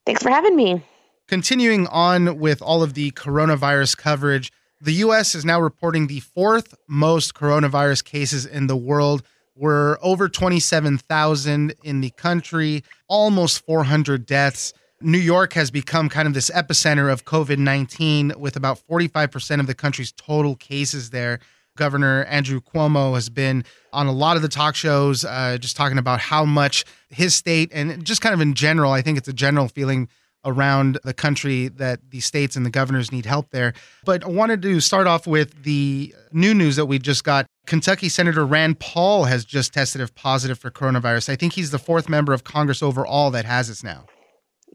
Thanks 0.06 0.22
for 0.22 0.30
having 0.30 0.54
me. 0.54 0.80
Continuing 1.26 1.86
on 1.86 2.38
with 2.38 2.60
all 2.60 2.82
of 2.82 2.92
the 2.92 3.10
coronavirus 3.12 3.96
coverage, 3.96 4.52
the 4.78 4.92
U.S. 4.94 5.34
is 5.34 5.42
now 5.42 5.58
reporting 5.58 6.06
the 6.06 6.20
fourth 6.20 6.74
most 6.86 7.32
coronavirus 7.32 8.04
cases 8.04 8.44
in 8.44 8.66
the 8.66 8.76
world. 8.76 9.22
We're 9.56 9.96
over 10.02 10.28
27,000 10.28 11.74
in 11.82 12.00
the 12.02 12.10
country, 12.10 12.84
almost 13.08 13.64
400 13.64 14.26
deaths. 14.26 14.74
New 15.00 15.18
York 15.18 15.54
has 15.54 15.70
become 15.70 16.10
kind 16.10 16.28
of 16.28 16.34
this 16.34 16.50
epicenter 16.50 17.10
of 17.10 17.24
COVID 17.24 17.56
19 17.56 18.34
with 18.36 18.56
about 18.56 18.78
45% 18.86 19.60
of 19.60 19.66
the 19.66 19.74
country's 19.74 20.12
total 20.12 20.56
cases 20.56 21.08
there. 21.08 21.40
Governor 21.76 22.24
Andrew 22.24 22.60
Cuomo 22.60 23.14
has 23.14 23.30
been 23.30 23.64
on 23.94 24.06
a 24.06 24.12
lot 24.12 24.36
of 24.36 24.42
the 24.42 24.48
talk 24.48 24.74
shows, 24.74 25.24
uh, 25.24 25.56
just 25.58 25.76
talking 25.76 25.98
about 25.98 26.20
how 26.20 26.44
much 26.44 26.84
his 27.08 27.34
state 27.34 27.70
and 27.72 28.04
just 28.04 28.20
kind 28.20 28.34
of 28.34 28.42
in 28.42 28.52
general, 28.52 28.92
I 28.92 29.00
think 29.00 29.16
it's 29.16 29.28
a 29.28 29.32
general 29.32 29.68
feeling 29.68 30.08
around 30.44 30.98
the 31.04 31.14
country 31.14 31.68
that 31.68 32.00
the 32.10 32.20
states 32.20 32.56
and 32.56 32.64
the 32.64 32.70
governors 32.70 33.10
need 33.12 33.26
help 33.26 33.50
there. 33.50 33.72
But 34.04 34.24
I 34.24 34.28
wanted 34.28 34.62
to 34.62 34.80
start 34.80 35.06
off 35.06 35.26
with 35.26 35.62
the 35.62 36.14
new 36.32 36.54
news 36.54 36.76
that 36.76 36.86
we 36.86 36.98
just 36.98 37.24
got. 37.24 37.46
Kentucky 37.66 38.08
Senator 38.08 38.44
Rand 38.44 38.78
Paul 38.78 39.24
has 39.24 39.44
just 39.44 39.72
tested 39.72 40.00
positive 40.14 40.58
for 40.58 40.70
coronavirus. 40.70 41.30
I 41.30 41.36
think 41.36 41.54
he's 41.54 41.70
the 41.70 41.78
fourth 41.78 42.08
member 42.08 42.32
of 42.32 42.44
Congress 42.44 42.82
overall 42.82 43.30
that 43.30 43.44
has 43.44 43.68
this 43.68 43.82
now. 43.82 44.06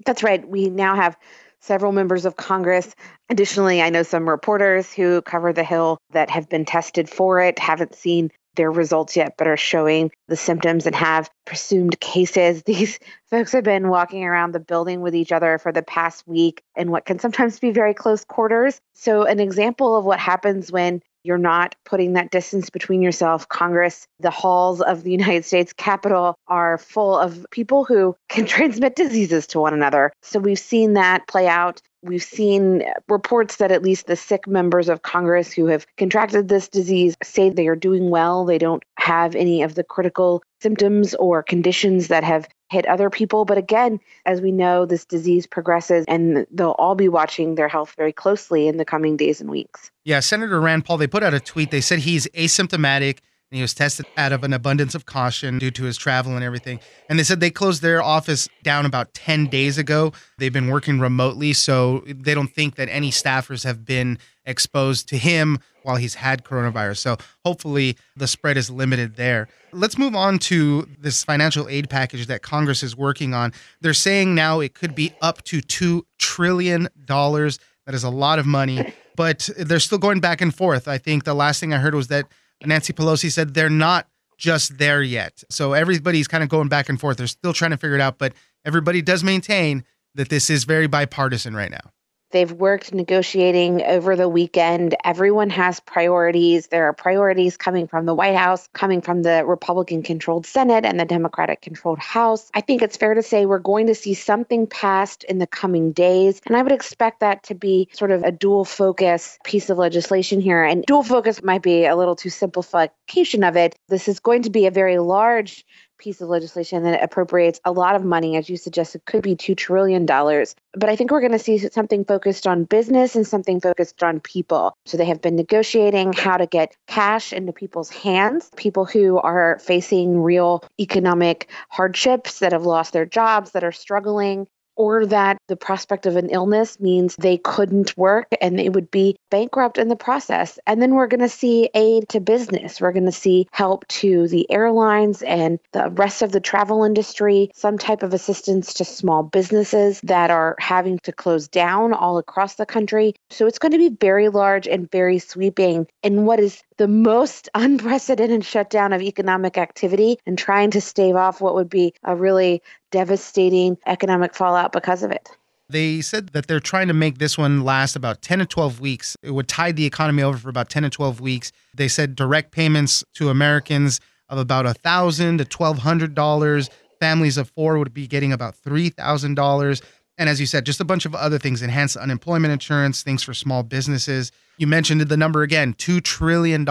That's 0.06 0.24
right. 0.24 0.48
We 0.48 0.70
now 0.70 0.96
have 0.96 1.18
several 1.60 1.92
members 1.92 2.26
of 2.26 2.38
Congress. 2.38 2.96
Additionally, 3.30 3.82
I 3.82 3.90
know 3.90 4.04
some 4.04 4.28
reporters 4.28 4.94
who 4.94 5.22
cover 5.22 5.54
the 5.54 5.64
Hill 5.64 5.98
that 6.12 6.30
have 6.30 6.50
been 6.50 6.66
tested 6.66 7.10
for 7.10 7.42
it, 7.42 7.60
haven't 7.60 7.96
seen 7.96 8.32
their 8.56 8.72
results 8.72 9.16
yet, 9.16 9.36
but 9.38 9.48
are 9.48 9.58
showing 9.58 10.12
the 10.28 10.36
symptoms 10.36 10.86
and 10.86 10.96
have 10.96 11.30
presumed 11.46 12.00
cases. 12.00 12.64
These 12.66 13.00
folks 13.30 13.52
have 13.52 13.64
been 13.64 13.90
walking 13.90 14.24
around 14.24 14.54
the 14.54 14.60
building 14.60 15.02
with 15.02 15.16
each 15.16 15.32
other 15.32 15.58
for 15.58 15.72
the 15.72 15.84
past 15.84 16.28
week 16.28 16.62
in 16.76 16.92
what 16.92 17.06
can 17.06 17.20
sometimes 17.20 17.60
be 17.60 17.72
very 17.72 17.94
close 17.94 18.24
quarters. 18.26 18.80
So, 18.94 19.24
an 19.24 19.40
example 19.40 19.96
of 19.96 20.06
what 20.06 20.20
happens 20.20 20.72
when 20.72 21.02
you're 21.24 21.38
not 21.38 21.76
putting 21.86 22.14
that 22.14 22.32
distance 22.32 22.70
between 22.70 23.02
yourself. 23.02 23.48
Congress, 23.50 24.08
the 24.20 24.30
halls 24.30 24.82
of 24.82 25.04
the 25.04 25.12
United 25.20 25.46
States 25.46 25.74
Capitol 25.74 26.36
are 26.48 26.78
full 26.78 27.18
of 27.18 27.46
people 27.52 27.86
who 27.86 28.16
can 28.30 28.46
transmit 28.48 28.96
diseases 28.96 29.48
to 29.48 29.60
one 29.60 29.74
another. 29.74 30.12
So 30.22 30.40
we've 30.40 30.60
seen 30.60 30.94
that 30.94 31.28
play 31.28 31.48
out. 31.48 31.82
We've 32.02 32.24
seen 32.24 32.84
reports 33.10 33.58
that 33.58 33.72
at 33.72 33.84
least 33.84 34.08
the 34.08 34.16
sick 34.16 34.48
members 34.48 34.88
of 34.88 35.02
Congress 35.02 35.52
who 35.52 35.66
have 35.66 35.86
contracted 35.98 36.48
this 36.48 36.70
disease 36.70 37.18
say 37.22 37.50
they 37.50 37.68
are 37.68 37.76
doing 37.76 38.10
well. 38.10 38.46
They 38.46 38.58
don't 38.58 38.84
have 38.98 39.36
any 39.36 39.62
of 39.64 39.76
the 39.76 39.84
critical 39.84 40.42
symptoms 40.62 41.14
or 41.16 41.44
conditions 41.44 42.08
that 42.08 42.24
have 42.24 42.48
hit 42.70 42.86
other 42.86 43.10
people. 43.10 43.44
But 43.46 43.58
again, 43.58 44.00
as 44.26 44.42
we 44.42 44.52
know, 44.52 44.86
this 44.86 45.04
disease 45.04 45.46
progresses 45.46 46.06
and 46.08 46.46
they'll 46.52 46.76
all 46.80 46.96
be 46.96 47.10
watching 47.10 47.56
their 47.56 47.68
health 47.68 47.94
very 47.98 48.14
closely 48.14 48.68
in 48.68 48.78
the 48.78 48.86
coming 48.86 49.18
days 49.18 49.42
and 49.42 49.50
weeks. 49.50 49.92
Yeah, 50.06 50.22
Senator 50.22 50.62
Rand 50.62 50.86
Paul, 50.86 50.98
they 50.98 51.08
put 51.08 51.24
out 51.24 51.34
a 51.34 51.40
tweet. 51.40 51.72
They 51.72 51.82
said 51.82 52.00
he's 52.00 52.28
asymptomatic 52.28 53.20
and 53.52 53.58
he 53.58 53.62
was 53.62 53.74
tested 53.74 54.06
out 54.16 54.32
of 54.32 54.44
an 54.44 54.54
abundance 54.54 54.94
of 54.94 55.06
caution 55.06 55.58
due 55.58 55.72
to 55.72 55.84
his 55.84 55.98
travel 55.98 56.36
and 56.36 56.44
everything. 56.44 56.80
And 57.10 57.18
they 57.18 57.24
said 57.24 57.40
they 57.40 57.50
closed 57.50 57.82
their 57.82 58.02
office 58.02 58.48
down 58.64 58.86
about 58.86 59.14
10 59.14 59.48
days 59.48 59.78
ago. 59.78 60.14
They've 60.38 60.54
been 60.54 60.68
working 60.68 61.00
remotely, 61.00 61.54
so 61.54 62.04
they 62.06 62.36
don't 62.36 62.54
think 62.54 62.76
that 62.76 62.90
any 62.90 63.10
staffers 63.10 63.64
have 63.64 63.86
been 63.86 64.20
exposed 64.46 65.08
to 65.10 65.18
him 65.18 65.60
while 65.84 65.96
he's 65.96 66.16
had 66.16 66.44
coronavirus. 66.44 66.98
So 66.98 67.18
hopefully 67.44 67.98
the 68.16 68.28
spread 68.28 68.58
is 68.58 68.70
limited 68.70 69.16
there. 69.16 69.48
Let's 69.72 69.98
move 69.98 70.16
on 70.16 70.38
to 70.40 70.88
this 71.00 71.24
financial 71.24 71.68
aid 71.70 71.90
package 71.90 72.28
that 72.28 72.42
Congress 72.44 72.84
is 72.84 72.96
working 72.96 73.34
on. 73.34 73.54
They're 73.82 73.94
saying 73.94 74.36
now 74.36 74.60
it 74.60 74.76
could 74.76 74.94
be 74.94 75.14
up 75.22 75.44
to 75.46 75.62
$2 75.62 76.02
trillion. 76.18 76.88
That 77.08 77.60
is 77.88 78.04
a 78.04 78.10
lot 78.10 78.38
of 78.38 78.46
money. 78.46 78.94
but 79.16 79.50
they're 79.58 79.82
still 79.82 79.98
going 79.98 80.22
back 80.22 80.40
and 80.40 80.56
forth. 80.56 80.88
I 80.88 80.98
think 80.98 81.26
the 81.26 81.34
last 81.34 81.60
thing 81.60 81.74
I 81.74 81.78
heard 81.78 81.94
was 81.94 82.08
that 82.08 82.26
Nancy 82.66 82.94
Pelosi 82.94 83.32
said 83.32 83.54
they're 83.54 83.70
not 83.70 84.08
just 84.38 84.78
there 84.78 85.02
yet. 85.04 85.44
So 85.50 85.74
everybody's 85.74 86.28
kind 86.28 86.44
of 86.44 86.50
going 86.50 86.70
back 86.70 86.90
and 86.90 87.00
forth. 87.00 87.18
They're 87.18 87.28
still 87.28 87.54
trying 87.54 87.72
to 87.72 87.78
figure 87.78 87.96
it 87.96 88.02
out, 88.02 88.18
but 88.18 88.34
everybody 88.66 89.02
does 89.02 89.24
maintain 89.24 89.84
that 90.16 90.30
this 90.30 90.50
is 90.50 90.64
very 90.64 90.88
bipartisan 90.88 91.56
right 91.56 91.72
now. 91.72 91.92
They've 92.32 92.52
worked 92.52 92.94
negotiating 92.94 93.82
over 93.84 94.16
the 94.16 94.30
weekend. 94.30 94.96
Everyone 95.04 95.50
has 95.50 95.80
priorities. 95.80 96.68
There 96.68 96.86
are 96.86 96.94
priorities 96.94 97.58
coming 97.58 97.88
from 97.88 98.06
the 98.06 98.14
White 98.14 98.36
House, 98.36 98.70
coming 98.74 99.02
from 99.02 99.24
the 99.24 99.44
Republican 99.46 100.04
controlled 100.04 100.46
Senate 100.46 100.86
and 100.86 101.00
the 101.00 101.06
Democratic 101.06 101.62
controlled 101.62 102.00
House. 102.00 102.52
I 102.54 102.62
think 102.62 102.82
it's 102.82 102.98
fair 102.98 103.14
to 103.14 103.24
say 103.24 103.46
we're 103.46 103.60
going 103.60 103.88
to 103.88 103.96
see 103.96 104.14
something 104.14 104.68
passed 104.68 105.24
in 105.24 105.40
the 105.40 105.48
coming 105.48 105.92
days. 105.92 106.42
And 106.46 106.56
I 106.56 106.62
would 106.62 106.72
expect 106.72 107.22
that 107.22 107.44
to 107.44 107.56
be 107.56 107.90
sort 107.94 108.12
of 108.12 108.24
a 108.24 108.32
dual 108.32 108.66
focus 108.66 109.40
piece 109.44 109.70
of 109.70 109.78
legislation 109.78 110.42
here. 110.42 110.64
And 110.64 110.84
dual 110.86 111.04
focus 111.04 111.42
might 111.42 111.64
be 111.64 111.86
a 111.86 111.96
little 111.96 112.16
too 112.16 112.30
simplification 112.30 113.44
of 113.44 113.56
it. 113.56 113.76
This 113.88 114.08
is 114.08 114.20
going 114.20 114.44
to 114.44 114.50
be 114.50 114.68
a 114.68 114.72
very 114.72 115.00
large 115.00 115.66
piece 116.00 116.22
of 116.22 116.30
legislation 116.30 116.84
that 116.84 117.04
appropriates 117.04 117.60
a 117.66 117.72
lot 117.72 117.96
of 117.96 118.04
money, 118.04 118.38
as 118.38 118.50
you 118.50 118.58
suggested, 118.58 119.06
could 119.06 119.22
be 119.22 119.36
$2 119.36 119.56
trillion. 119.56 120.06
But 120.06 120.90
I 120.90 120.96
think 120.96 121.12
we're 121.12 121.20
going 121.20 121.34
to 121.34 121.40
see 121.40 121.58
something 121.58 122.06
focused 122.06 122.48
on 122.48 122.64
business 122.64 123.16
and 123.16 123.28
something 123.28 123.60
focused 123.60 124.02
on 124.02 124.20
people. 124.20 124.76
So 124.86 124.98
they 124.98 125.06
have 125.06 125.22
been 125.22 125.36
negotiating 125.36 126.14
how 126.14 126.38
to 126.38 126.48
get 126.48 126.76
cash 126.88 127.34
into 127.34 127.54
people's 127.54 127.90
hands, 127.90 128.50
people 128.56 128.86
who 128.86 129.20
are 129.20 129.60
facing 129.60 130.22
real 130.22 130.64
economic 130.80 131.50
hardships, 131.70 132.40
that 132.40 132.54
have 132.54 132.66
lost 132.66 132.94
their 132.94 133.06
jobs, 133.06 133.52
that 133.52 133.64
are 133.64 133.72
struggling 133.72 134.48
or 134.80 135.06
that 135.06 135.38
the 135.48 135.58
prospect 135.58 136.06
of 136.06 136.16
an 136.16 136.30
illness 136.30 136.80
means 136.80 137.14
they 137.18 137.38
couldn't 137.38 137.96
work 137.98 138.28
and 138.40 138.58
they 138.58 138.70
would 138.70 138.90
be 138.90 139.18
bankrupt 139.30 139.78
in 139.78 139.90
the 139.90 139.96
process. 139.96 140.58
And 140.66 140.82
then 140.82 140.96
we're 140.96 141.08
going 141.08 141.20
to 141.20 141.28
see 141.28 141.70
aid 141.74 142.08
to 142.10 142.22
business. 142.22 142.80
We're 142.80 142.94
going 142.94 143.06
to 143.06 143.12
see 143.12 143.50
help 143.52 143.86
to 143.90 144.30
the 144.30 144.50
airlines 144.50 145.22
and 145.22 145.60
the 145.74 145.90
rest 145.90 146.22
of 146.22 146.32
the 146.32 146.40
travel 146.40 146.86
industry, 146.86 147.52
some 147.54 147.78
type 147.78 148.04
of 148.04 148.14
assistance 148.14 148.74
to 148.76 148.86
small 148.86 149.22
businesses 149.22 150.00
that 150.04 150.32
are 150.32 150.56
having 150.60 150.98
to 151.00 151.12
close 151.12 151.50
down 151.50 151.92
all 151.92 152.18
across 152.18 152.56
the 152.56 152.66
country. 152.66 153.16
So 153.30 153.48
it's 153.48 153.60
going 153.60 153.74
to 153.74 153.78
be 153.78 153.90
very 153.90 154.30
large 154.30 154.66
and 154.66 154.90
very 154.90 155.20
sweeping 155.20 155.88
in 156.04 156.24
what 156.24 156.40
is 156.40 156.64
the 156.78 156.88
most 156.88 157.50
unprecedented 157.54 158.46
shutdown 158.46 158.94
of 158.94 159.02
economic 159.02 159.58
activity 159.58 160.18
and 160.26 160.38
trying 160.38 160.72
to 160.72 160.80
stave 160.80 161.18
off 161.18 161.42
what 161.42 161.56
would 161.56 161.70
be 161.70 161.94
a 162.06 162.16
really 162.16 162.64
devastating 162.92 163.78
economic 163.86 164.34
fallout 164.34 164.72
because 164.72 165.04
of 165.04 165.12
it. 165.12 165.30
They 165.70 166.02
said 166.02 166.30
that 166.30 166.48
they're 166.48 166.60
trying 166.60 166.88
to 166.88 166.96
make 166.96 167.20
this 167.20 167.38
one 167.38 167.64
last 167.64 167.96
about 167.96 168.24
10 168.24 168.40
to 168.40 168.46
12 168.46 168.80
weeks. 168.80 169.16
It 169.22 169.32
would 169.32 169.48
tide 169.48 169.76
the 169.76 169.86
economy 169.86 170.24
over 170.24 170.38
for 170.38 170.50
about 170.50 170.70
10 170.70 170.84
to 170.84 170.90
12 170.90 171.22
weeks. 171.22 171.52
They 171.76 171.88
said 171.88 172.16
direct 172.16 172.52
payments 172.52 173.04
to 173.16 173.30
Americans 173.30 174.00
of 174.30 174.40
about 174.40 174.66
a 174.66 174.70
1,000 174.70 175.38
to 175.38 175.46
$1,200. 175.46 176.70
Families 177.00 177.38
of 177.38 177.50
four 177.52 177.78
would 177.78 177.94
be 177.94 178.08
getting 178.08 178.34
about 178.34 178.56
$3,000. 178.56 179.82
And 180.18 180.28
as 180.28 180.40
you 180.40 180.48
said, 180.48 180.66
just 180.66 180.82
a 180.82 180.86
bunch 180.86 181.06
of 181.06 181.14
other 181.16 181.38
things 181.38 181.62
enhanced 181.62 181.96
unemployment 181.96 182.52
insurance, 182.52 183.04
things 183.04 183.24
for 183.24 183.34
small 183.34 183.64
businesses. 183.64 184.32
You 184.58 184.68
mentioned 184.68 185.02
the 185.02 185.18
number 185.18 185.44
again 185.44 185.76
$2 185.76 186.04
trillion. 186.04 186.66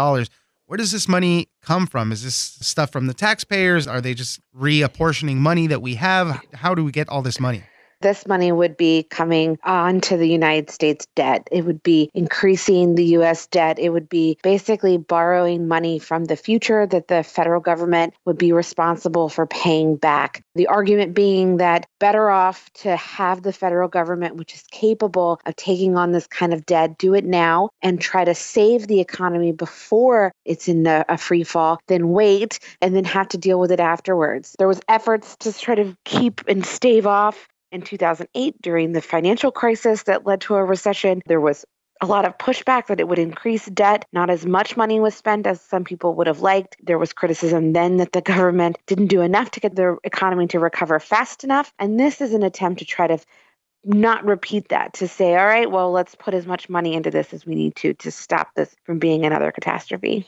Where 0.69 0.77
does 0.77 0.93
this 0.93 1.09
money 1.09 1.49
come 1.63 1.87
from? 1.87 2.13
Is 2.13 2.23
this 2.25 2.35
stuff 2.35 2.93
from 2.93 3.07
the 3.07 3.15
taxpayers? 3.15 3.87
Are 3.87 4.03
they 4.03 4.13
just 4.13 4.39
reapportioning 4.55 5.37
money 5.37 5.67
that 5.67 5.81
we 5.81 5.95
have? 5.95 6.43
How 6.53 6.75
do 6.75 6.85
we 6.85 6.93
get 6.93 7.09
all 7.09 7.23
this 7.23 7.41
money? 7.41 7.63
This 8.01 8.29
money 8.29 8.53
would 8.53 8.77
be 8.77 9.03
coming 9.03 9.59
onto 9.65 10.17
the 10.17 10.29
United 10.29 10.71
States 10.71 11.07
debt. 11.17 11.49
It 11.51 11.65
would 11.65 11.83
be 11.83 12.11
increasing 12.15 12.95
the 12.95 13.05
U.S. 13.07 13.49
debt. 13.49 13.81
It 13.81 13.89
would 13.91 14.09
be 14.09 14.39
basically 14.43 14.99
borrowing 14.99 15.67
money 15.67 15.99
from 15.99 16.25
the 16.25 16.37
future 16.37 16.87
that 16.87 17.09
the 17.09 17.25
federal 17.25 17.61
government 17.61 18.15
would 18.25 18.39
be 18.39 18.53
responsible 18.53 19.29
for 19.29 19.47
paying 19.47 19.97
back. 19.97 20.45
The 20.55 20.69
argument 20.69 21.15
being 21.15 21.57
that 21.57 21.87
better 21.99 22.31
off 22.31 22.71
to 22.75 22.95
have 22.97 23.43
the 23.43 23.53
federal 23.53 23.89
government, 23.89 24.37
which 24.37 24.55
is 24.55 24.63
capable 24.71 25.41
of 25.45 25.57
taking 25.57 25.97
on 25.97 26.13
this 26.13 26.29
kind 26.29 26.55
of 26.55 26.67
debt, 26.67 26.99
do 26.99 27.15
it 27.15 27.25
now 27.25 27.71
and 27.83 28.01
try 28.01 28.25
to 28.25 28.35
save 28.35 28.87
the 28.87 29.01
economy 29.01 29.51
before 29.51 30.31
it's 30.45 30.69
in 30.69 30.87
a, 30.87 31.05
a 31.09 31.19
free 31.19 31.43
fall 31.43 31.81
than 31.89 32.11
wait 32.11 32.61
and 32.81 32.95
then 32.95 33.05
have 33.05 33.29
to 33.29 33.39
deal 33.39 33.59
with 33.59 33.73
it 33.73 33.81
afterwards. 33.81 34.55
There 34.57 34.69
was 34.69 34.81
efforts 34.89 35.37
to 35.39 35.53
try 35.53 35.75
to 35.75 35.97
keep 36.05 36.43
and 36.47 36.65
stave 36.65 37.07
off 37.07 37.49
in 37.73 37.83
2008 37.83 38.61
during 38.63 38.93
the 38.93 39.03
financial 39.03 39.51
crisis 39.51 40.05
that 40.05 40.27
led 40.27 40.41
to 40.43 40.55
a 40.55 40.65
recession. 40.65 41.23
There 41.27 41.41
was 41.41 41.65
a 42.01 42.07
lot 42.07 42.25
of 42.25 42.39
pushback 42.39 42.87
that 42.87 43.01
it 43.01 43.09
would 43.09 43.19
increase 43.19 43.67
debt. 43.67 44.05
Not 44.13 44.31
as 44.31 44.47
much 44.47 44.77
money 44.77 45.01
was 45.01 45.15
spent 45.15 45.47
as 45.47 45.61
some 45.61 45.85
people 45.85 46.15
would 46.15 46.27
have 46.27 46.41
liked. 46.41 46.77
There 46.83 46.99
was 46.99 47.13
criticism 47.13 47.73
then 47.73 47.97
that 47.97 48.13
the 48.13 48.21
government 48.21 48.79
didn't 48.87 49.09
do 49.09 49.21
enough 49.21 49.51
to 49.53 49.61
get 49.61 49.75
the 49.75 49.99
economy 50.05 50.47
to 50.49 50.61
recover 50.61 51.01
fast 51.01 51.45
enough. 51.45 51.73
And 51.79 51.99
this 51.99 52.21
is 52.21 52.35
an 52.35 52.43
attempt 52.43 52.79
to 52.81 52.85
try 52.85 53.09
to 53.09 53.19
not 53.85 54.25
repeat 54.25 54.69
that, 54.69 54.93
to 54.95 55.09
say, 55.09 55.37
all 55.37 55.47
right, 55.47 55.71
well, 55.71 55.91
let's 55.91 56.15
put 56.15 56.35
as 56.35 56.47
much 56.47 56.69
money 56.69 56.95
into 56.95 57.11
this 57.11 57.33
as 57.33 57.47
we 57.47 57.55
need 57.55 57.77
to 57.77 57.95
to 57.95 58.11
stop 58.11 58.55
this 58.55 58.75
from 58.85 58.99
being 58.99 59.25
another 59.25 59.53
catastrophe. 59.53 60.27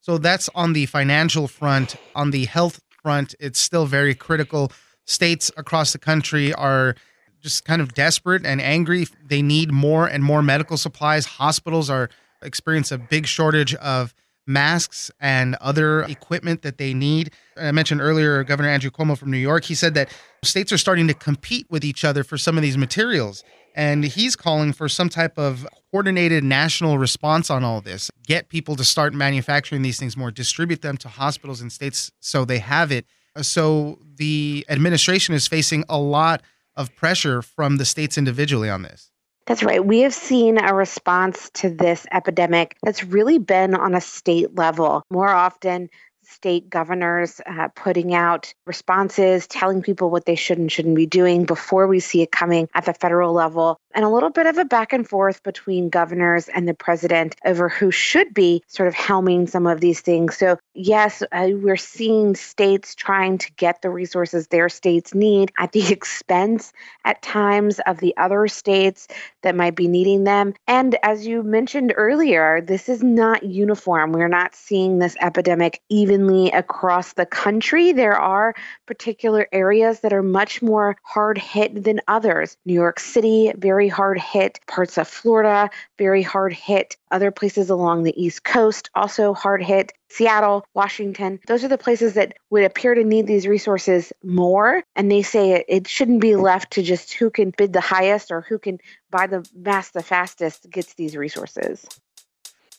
So 0.00 0.18
that's 0.18 0.48
on 0.54 0.72
the 0.72 0.86
financial 0.86 1.48
front. 1.48 1.96
On 2.14 2.30
the 2.30 2.46
health 2.46 2.80
front, 3.02 3.34
it's 3.40 3.60
still 3.60 3.86
very 3.86 4.14
critical 4.14 4.72
states 5.06 5.50
across 5.56 5.92
the 5.92 5.98
country 5.98 6.52
are 6.52 6.94
just 7.40 7.64
kind 7.64 7.80
of 7.80 7.94
desperate 7.94 8.44
and 8.44 8.60
angry. 8.60 9.06
They 9.24 9.40
need 9.40 9.72
more 9.72 10.06
and 10.06 10.22
more 10.22 10.42
medical 10.42 10.76
supplies. 10.76 11.24
Hospitals 11.26 11.88
are 11.88 12.10
experience 12.42 12.92
a 12.92 12.98
big 12.98 13.26
shortage 13.26 13.74
of 13.76 14.14
masks 14.46 15.10
and 15.20 15.56
other 15.56 16.02
equipment 16.02 16.62
that 16.62 16.78
they 16.78 16.94
need. 16.94 17.32
I 17.56 17.72
mentioned 17.72 18.00
earlier 18.00 18.44
Governor 18.44 18.68
Andrew 18.68 18.90
Cuomo 18.90 19.18
from 19.18 19.30
New 19.30 19.38
York. 19.38 19.64
He 19.64 19.74
said 19.74 19.94
that 19.94 20.12
states 20.44 20.72
are 20.72 20.78
starting 20.78 21.08
to 21.08 21.14
compete 21.14 21.66
with 21.70 21.84
each 21.84 22.04
other 22.04 22.22
for 22.22 22.38
some 22.38 22.56
of 22.56 22.62
these 22.62 22.78
materials. 22.78 23.42
And 23.74 24.04
he's 24.04 24.36
calling 24.36 24.72
for 24.72 24.88
some 24.88 25.08
type 25.08 25.36
of 25.36 25.66
coordinated 25.90 26.44
national 26.44 26.98
response 26.98 27.50
on 27.50 27.62
all 27.64 27.80
this. 27.80 28.10
Get 28.26 28.48
people 28.48 28.76
to 28.76 28.84
start 28.84 29.12
manufacturing 29.12 29.82
these 29.82 29.98
things 29.98 30.16
more, 30.16 30.30
distribute 30.30 30.80
them 30.80 30.96
to 30.98 31.08
hospitals 31.08 31.60
and 31.60 31.70
states 31.70 32.10
so 32.20 32.44
they 32.44 32.58
have 32.58 32.90
it. 32.90 33.04
So 33.42 33.98
the 34.16 34.64
administration 34.68 35.34
is 35.34 35.46
facing 35.46 35.84
a 35.88 35.98
lot 35.98 36.42
of 36.76 36.94
pressure 36.94 37.42
from 37.42 37.76
the 37.76 37.84
states 37.84 38.18
individually 38.18 38.70
on 38.70 38.82
this. 38.82 39.10
That's 39.46 39.62
right. 39.62 39.84
We 39.84 40.00
have 40.00 40.14
seen 40.14 40.58
a 40.58 40.74
response 40.74 41.50
to 41.54 41.70
this 41.70 42.04
epidemic 42.12 42.76
that's 42.82 43.04
really 43.04 43.38
been 43.38 43.74
on 43.74 43.94
a 43.94 44.00
state 44.00 44.56
level. 44.56 45.04
More 45.10 45.28
often, 45.28 45.88
state 46.24 46.68
governors 46.68 47.40
uh, 47.46 47.68
putting 47.76 48.12
out 48.12 48.52
responses, 48.66 49.46
telling 49.46 49.82
people 49.82 50.10
what 50.10 50.24
they 50.24 50.34
should 50.34 50.58
and 50.58 50.70
shouldn't 50.70 50.96
be 50.96 51.06
doing 51.06 51.44
before 51.44 51.86
we 51.86 52.00
see 52.00 52.22
it 52.22 52.32
coming 52.32 52.68
at 52.74 52.84
the 52.84 52.94
federal 52.94 53.32
level, 53.32 53.78
and 53.96 54.04
a 54.04 54.10
little 54.10 54.28
bit 54.28 54.46
of 54.46 54.58
a 54.58 54.64
back 54.64 54.92
and 54.92 55.08
forth 55.08 55.42
between 55.42 55.88
governors 55.88 56.48
and 56.48 56.68
the 56.68 56.74
president 56.74 57.34
over 57.46 57.70
who 57.70 57.90
should 57.90 58.34
be 58.34 58.62
sort 58.66 58.88
of 58.88 58.94
helming 58.94 59.48
some 59.48 59.66
of 59.66 59.80
these 59.80 60.02
things. 60.02 60.36
So, 60.36 60.58
yes, 60.74 61.22
uh, 61.32 61.48
we're 61.54 61.78
seeing 61.78 62.36
states 62.36 62.94
trying 62.94 63.38
to 63.38 63.50
get 63.52 63.80
the 63.80 63.88
resources 63.88 64.48
their 64.48 64.68
states 64.68 65.14
need 65.14 65.50
at 65.58 65.72
the 65.72 65.88
expense 65.92 66.74
at 67.06 67.22
times 67.22 67.80
of 67.86 67.98
the 67.98 68.14
other 68.18 68.46
states 68.48 69.08
that 69.42 69.56
might 69.56 69.74
be 69.74 69.88
needing 69.88 70.24
them. 70.24 70.52
And 70.66 70.96
as 71.02 71.26
you 71.26 71.42
mentioned 71.42 71.94
earlier, 71.96 72.60
this 72.60 72.90
is 72.90 73.02
not 73.02 73.44
uniform. 73.44 74.12
We're 74.12 74.28
not 74.28 74.54
seeing 74.54 74.98
this 74.98 75.16
epidemic 75.22 75.80
evenly 75.88 76.50
across 76.50 77.14
the 77.14 77.24
country. 77.24 77.92
There 77.92 78.20
are 78.20 78.54
particular 78.84 79.48
areas 79.52 80.00
that 80.00 80.12
are 80.12 80.22
much 80.22 80.60
more 80.60 80.96
hard 81.02 81.38
hit 81.38 81.82
than 81.82 82.02
others. 82.08 82.58
New 82.66 82.74
York 82.74 83.00
City, 83.00 83.52
very 83.56 83.85
very 83.86 83.94
hard 83.96 84.18
hit. 84.18 84.58
Parts 84.66 84.98
of 84.98 85.06
Florida, 85.06 85.70
very 85.96 86.22
hard 86.22 86.52
hit. 86.52 86.96
Other 87.12 87.30
places 87.30 87.70
along 87.70 88.02
the 88.02 88.20
East 88.20 88.42
Coast, 88.42 88.90
also 88.96 89.32
hard 89.32 89.62
hit. 89.62 89.92
Seattle, 90.08 90.64
Washington, 90.74 91.38
those 91.46 91.62
are 91.62 91.68
the 91.68 91.78
places 91.78 92.14
that 92.14 92.34
would 92.50 92.64
appear 92.64 92.94
to 92.94 93.04
need 93.04 93.26
these 93.26 93.46
resources 93.46 94.12
more. 94.24 94.82
And 94.96 95.10
they 95.10 95.22
say 95.22 95.52
it, 95.52 95.64
it 95.68 95.88
shouldn't 95.88 96.20
be 96.20 96.34
left 96.34 96.72
to 96.72 96.82
just 96.82 97.12
who 97.12 97.30
can 97.30 97.52
bid 97.56 97.72
the 97.72 97.80
highest 97.80 98.30
or 98.30 98.40
who 98.40 98.58
can 98.58 98.78
buy 99.10 99.26
the 99.26 99.48
mass 99.54 99.90
the 99.90 100.02
fastest 100.02 100.68
gets 100.70 100.94
these 100.94 101.16
resources. 101.16 101.86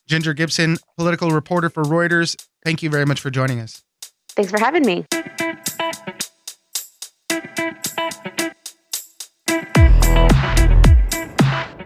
Ginger 0.07 0.33
Gibson, 0.33 0.77
political 0.97 1.31
reporter 1.31 1.69
for 1.69 1.83
Reuters, 1.83 2.35
thank 2.65 2.83
you 2.83 2.89
very 2.89 3.05
much 3.05 3.21
for 3.21 3.29
joining 3.29 3.59
us. 3.59 3.83
Thanks 4.29 4.51
for 4.51 4.59
having 4.59 4.85
me. 4.85 5.05